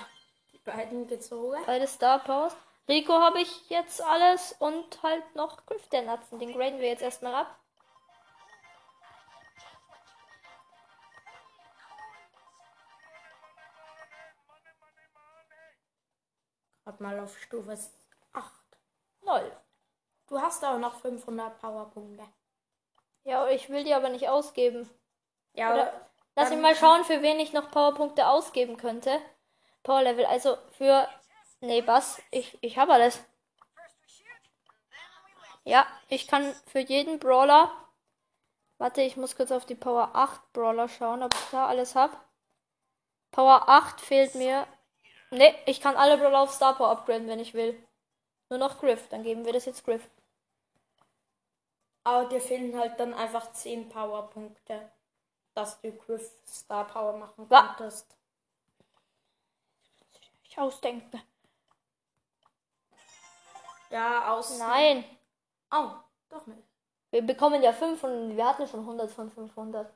die 0.52 0.58
beiden 0.58 1.06
gezogen. 1.06 1.62
beide 1.66 1.86
Star 1.86 2.18
Powers. 2.20 2.56
Rico 2.88 3.14
habe 3.14 3.40
ich 3.40 3.68
jetzt 3.68 4.00
alles 4.02 4.54
und 4.58 5.02
halt 5.02 5.34
noch 5.34 5.66
Griff 5.66 5.88
der 5.88 6.02
Nutzen. 6.02 6.38
Den 6.38 6.52
graden 6.52 6.78
wir 6.80 6.88
jetzt 6.88 7.02
erstmal 7.02 7.34
ab. 7.34 7.58
Gerade 16.86 17.02
mal 17.02 17.18
auf 17.18 17.36
Stufe 17.36 17.76
8. 18.32 18.52
Lol. 19.22 19.56
Du 20.28 20.40
hast 20.40 20.64
auch 20.64 20.78
noch 20.78 20.94
500 21.00 21.60
Powerpunkte. 21.60 22.22
Ja, 23.24 23.48
ich 23.48 23.68
will 23.68 23.82
die 23.82 23.92
aber 23.92 24.08
nicht 24.08 24.28
ausgeben. 24.28 24.88
Ja, 25.54 25.74
Oder 25.74 26.08
lass 26.36 26.50
mich 26.50 26.60
mal 26.60 26.76
schauen, 26.76 27.02
für 27.04 27.22
wen 27.22 27.40
ich 27.40 27.52
noch 27.52 27.72
Powerpunkte 27.72 28.28
ausgeben 28.28 28.76
könnte. 28.76 29.18
Power 29.82 30.02
Level, 30.02 30.26
also 30.26 30.58
für. 30.78 31.08
Nee, 31.58 31.82
Bass, 31.82 32.22
ich, 32.30 32.56
ich 32.60 32.78
habe 32.78 32.92
alles. 32.92 33.20
Ja, 35.64 35.88
ich 36.08 36.28
kann 36.28 36.54
für 36.66 36.78
jeden 36.78 37.18
Brawler. 37.18 37.72
Warte, 38.78 39.02
ich 39.02 39.16
muss 39.16 39.34
kurz 39.34 39.50
auf 39.50 39.66
die 39.66 39.74
Power 39.74 40.10
8 40.14 40.52
Brawler 40.52 40.88
schauen, 40.88 41.24
ob 41.24 41.34
ich 41.34 41.50
da 41.50 41.66
alles 41.66 41.96
habe. 41.96 42.16
Power 43.32 43.68
8 43.68 44.00
fehlt 44.00 44.36
mir. 44.36 44.68
Nee, 45.30 45.54
ich 45.66 45.80
kann 45.80 45.96
alle 45.96 46.16
Brawler 46.18 46.40
auf 46.42 46.52
Star 46.52 46.74
Power 46.76 46.90
upgraden, 46.90 47.26
wenn 47.28 47.40
ich 47.40 47.54
will. 47.54 47.76
Nur 48.48 48.58
noch 48.58 48.78
Griff, 48.78 49.08
dann 49.08 49.22
geben 49.24 49.44
wir 49.44 49.52
das 49.52 49.64
jetzt 49.64 49.84
Griff. 49.84 50.08
Aber 52.04 52.28
dir 52.28 52.40
fehlen 52.40 52.78
halt 52.78 52.98
dann 53.00 53.12
einfach 53.14 53.52
10 53.52 53.88
Powerpunkte, 53.88 54.92
dass 55.54 55.80
du 55.80 55.90
Griff 55.92 56.30
Star 56.46 56.84
Power 56.86 57.16
machen 57.16 57.50
Wa- 57.50 57.74
konntest. 57.76 58.06
Ich 60.44 60.56
ausdenke. 60.58 61.20
Ja, 63.90 64.32
aus. 64.32 64.58
Nein, 64.58 65.04
Oh, 65.72 65.90
doch 66.28 66.46
nicht. 66.46 66.62
wir 67.10 67.22
bekommen 67.22 67.62
ja 67.62 67.72
500. 67.72 68.36
Wir 68.36 68.46
hatten 68.46 68.66
schon 68.68 68.80
100 68.80 69.10
von 69.10 69.30
500. 69.30 69.92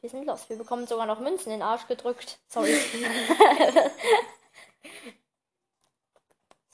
Wir 0.00 0.10
sind 0.10 0.26
los. 0.26 0.48
Wir 0.48 0.56
bekommen 0.56 0.86
sogar 0.86 1.06
noch 1.06 1.20
Münzen 1.20 1.52
in 1.52 1.58
den 1.60 1.62
Arsch 1.66 1.86
gedrückt. 1.88 2.38
Sorry. 2.48 2.74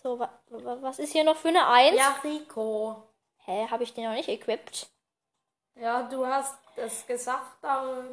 so, 0.02 0.18
wa 0.18 0.30
wa 0.48 0.82
was 0.82 0.98
ist 0.98 1.12
hier 1.12 1.24
noch 1.24 1.36
für 1.36 1.48
eine 1.48 1.66
1? 1.66 1.96
Ja, 1.96 2.16
Rico. 2.24 3.02
Hä, 3.38 3.66
habe 3.68 3.84
ich 3.84 3.94
den 3.94 4.04
noch 4.04 4.12
nicht 4.12 4.28
equipped? 4.28 4.88
Ja, 5.74 6.02
du 6.02 6.26
hast 6.26 6.58
es 6.76 7.06
gesagt, 7.06 7.64
aber. 7.64 8.04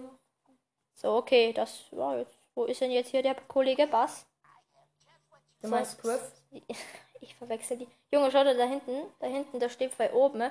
So, 0.93 1.15
okay, 1.17 1.53
das 1.53 1.85
war 1.91 2.17
jetzt. 2.17 2.37
Wo 2.55 2.65
ist 2.65 2.81
denn 2.81 2.91
jetzt 2.91 3.09
hier 3.11 3.23
der 3.23 3.35
Kollege 3.35 3.87
Bass? 3.87 4.25
Du 5.61 5.67
So. 5.67 5.75
meinst 5.75 6.01
Griff? 6.01 6.31
Ich 7.21 7.35
verwechsel 7.35 7.75
die. 7.77 7.87
Junge, 8.11 8.31
schau 8.31 8.45
da 8.45 8.51
hinten. 8.63 9.03
Da 9.19 9.27
hinten, 9.27 9.59
da 9.59 9.67
steht 9.67 9.97
bei 9.97 10.13
oben. 10.13 10.49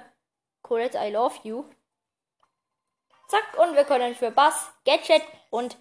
Colette, 0.61 0.99
I 0.99 1.11
love 1.11 1.35
you. 1.43 1.65
Zack, 3.29 3.59
und 3.59 3.77
wir 3.77 3.85
können 3.85 4.15
für 4.15 4.31
Bass, 4.31 4.71
Gadget 4.85 5.23
und 5.51 5.77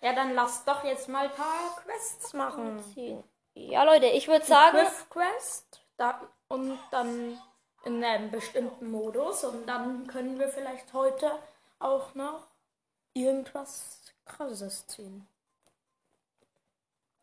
Ja, 0.00 0.12
dann 0.14 0.34
lass 0.34 0.64
doch 0.64 0.84
jetzt 0.84 1.08
mal 1.08 1.26
ein 1.26 1.34
paar 1.34 1.76
Quests 1.84 2.32
machen. 2.32 2.82
ziehen. 2.94 3.22
Ja, 3.54 3.82
Leute, 3.82 4.06
ich 4.06 4.28
würde 4.28 4.46
sagen, 4.46 4.78
Griff 4.78 5.06
Quest 5.10 5.80
da, 5.96 6.20
und 6.46 6.78
dann 6.92 7.38
in 7.84 8.02
einem 8.04 8.30
bestimmten 8.30 8.90
Modus 8.90 9.42
und 9.44 9.66
dann 9.66 10.06
können 10.06 10.38
wir 10.38 10.48
vielleicht 10.48 10.92
heute 10.92 11.32
auch 11.80 12.14
noch 12.14 12.46
irgendwas 13.14 14.00
krasses 14.24 14.86
ziehen. 14.86 15.26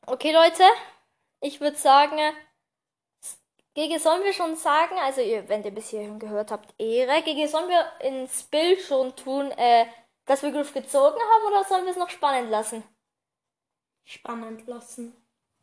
okay, 0.07 0.33
Leute, 0.33 0.63
ich 1.39 1.61
würde 1.61 1.77
sagen, 1.77 2.19
Gege, 3.75 3.99
sollen 3.99 4.23
wir 4.23 4.31
schon 4.31 4.55
sagen, 4.55 4.95
also 4.99 5.19
ihr, 5.19 5.49
wenn 5.49 5.63
ihr 5.63 5.71
bis 5.71 5.89
hierhin 5.89 6.17
gehört 6.17 6.49
habt, 6.49 6.73
Ehre, 6.79 7.21
Gege, 7.23 7.47
sollen 7.49 7.67
wir 7.67 7.85
ins 7.99 8.43
Bild 8.43 8.79
schon 8.81 9.13
tun, 9.17 9.51
äh, 9.51 9.85
dass 10.25 10.43
wir 10.43 10.51
Griff 10.51 10.73
gezogen 10.73 11.19
haben 11.19 11.47
oder 11.47 11.63
sollen 11.65 11.83
wir 11.83 11.91
es 11.91 11.97
noch 11.97 12.09
spannend 12.09 12.49
lassen? 12.49 12.83
Spannend 14.05 14.65
lassen. 14.65 15.13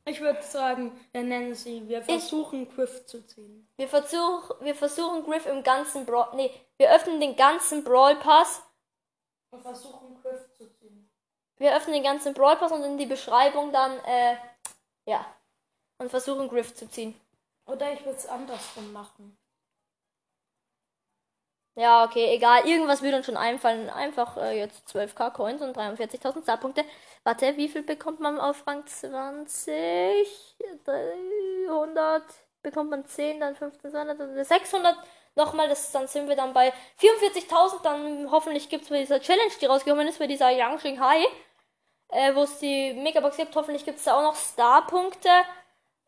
Ich 0.04 0.20
würde 0.20 0.42
sagen, 0.42 0.92
wir 1.12 1.22
nennen 1.22 1.54
sie, 1.54 1.88
wir 1.88 2.02
versuchen 2.02 2.68
Griff 2.68 3.06
zu 3.06 3.24
ziehen. 3.26 3.66
Wir, 3.76 3.88
versuch, 3.88 4.60
wir 4.60 4.74
versuchen 4.74 5.24
Griff 5.24 5.46
im 5.46 5.62
ganzen 5.62 6.04
Brawl, 6.04 6.34
nee, 6.34 6.50
wir 6.76 6.92
öffnen 6.92 7.18
den 7.18 7.34
ganzen 7.34 7.82
Brawl 7.82 8.16
Pass 8.16 8.62
Wir 9.52 9.60
versuchen 9.60 10.20
Griff 10.20 10.52
zu 10.58 10.70
ziehen. 10.74 11.08
Wir 11.56 11.74
öffnen 11.74 11.94
den 11.94 12.02
ganzen 12.02 12.34
Brawl 12.34 12.56
Pass 12.56 12.72
und 12.72 12.82
in 12.82 12.98
die 12.98 13.06
Beschreibung 13.06 13.72
dann, 13.72 13.98
äh, 14.00 14.36
ja. 15.06 15.24
Und 15.98 16.10
versuchen 16.10 16.48
Griff 16.48 16.74
zu 16.74 16.90
ziehen. 16.90 17.14
Oder 17.66 17.92
ich 17.92 18.04
würde 18.04 18.18
es 18.18 18.26
andersrum 18.26 18.92
machen. 18.92 19.36
Ja, 21.74 22.04
okay, 22.04 22.34
egal. 22.34 22.66
Irgendwas 22.68 23.00
wird 23.02 23.14
uns 23.14 23.24
schon 23.24 23.36
einfallen. 23.36 23.88
Einfach 23.88 24.36
äh, 24.36 24.58
jetzt 24.58 24.86
12k 24.94 25.30
Coins 25.30 25.62
und 25.62 25.74
43.000 25.76 26.42
Starpunkte. 26.42 26.84
Warte, 27.24 27.56
wie 27.56 27.68
viel 27.68 27.82
bekommt 27.82 28.20
man 28.20 28.38
auf 28.38 28.66
Rang 28.66 28.86
20? 28.86 29.56
300 30.84 32.22
bekommt 32.62 32.90
man 32.90 33.06
10, 33.06 33.40
dann 33.40 33.56
15, 33.56 33.90
200, 33.90 34.20
dann 34.20 34.44
600. 34.44 34.96
Nochmal, 35.34 35.68
das, 35.68 35.90
dann 35.92 36.06
sind 36.08 36.28
wir 36.28 36.36
dann 36.36 36.52
bei 36.52 36.74
44.000. 37.00 37.82
Dann 37.82 38.30
hoffentlich 38.30 38.68
gibt 38.68 38.84
es 38.84 38.90
bei 38.90 39.00
dieser 39.00 39.20
Challenge, 39.20 39.52
die 39.60 39.66
rausgekommen 39.66 40.06
ist, 40.06 40.18
bei 40.18 40.26
dieser 40.26 40.50
Yang 40.50 41.00
High, 41.00 41.26
äh, 42.08 42.34
wo 42.34 42.42
es 42.42 42.58
die 42.58 42.92
Megabox 42.92 43.38
gibt. 43.38 43.56
Hoffentlich 43.56 43.86
gibt 43.86 43.98
es 43.98 44.04
da 44.04 44.18
auch 44.18 44.22
noch 44.22 44.36
Starpunkte. 44.36 45.30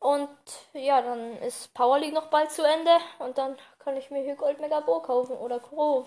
Und 0.05 0.29
ja, 0.75 1.01
dann 1.01 1.39
ist 1.39 1.73
Power 1.73 1.99
League 1.99 2.13
noch 2.13 2.27
bald 2.27 2.51
zu 2.51 2.63
Ende. 2.63 2.91
Und 3.21 3.39
dann 3.39 3.57
kann 3.79 3.97
ich 3.97 4.11
mir 4.11 4.23
hier 4.23 4.37
Gold 4.37 4.61
Mega 4.61 4.81
Bo 4.81 5.01
kaufen 5.01 5.35
oder 5.35 5.59
Crow. 5.59 6.07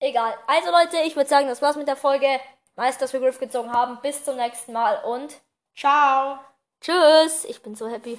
Egal. 0.00 0.34
Also 0.48 0.72
Leute, 0.72 0.96
ich 1.06 1.14
würde 1.14 1.30
sagen, 1.30 1.46
das 1.46 1.62
war's 1.62 1.76
mit 1.76 1.86
der 1.86 1.94
Folge. 1.94 2.40
Nice, 2.74 2.98
dass 2.98 3.12
wir 3.12 3.20
Griff 3.20 3.38
gezogen 3.38 3.72
haben. 3.72 4.00
Bis 4.02 4.24
zum 4.24 4.36
nächsten 4.36 4.72
Mal 4.72 5.04
und 5.04 5.40
Ciao! 5.76 6.40
tschüss. 6.80 7.44
Ich 7.44 7.62
bin 7.62 7.76
so 7.76 7.86
happy. 7.86 8.18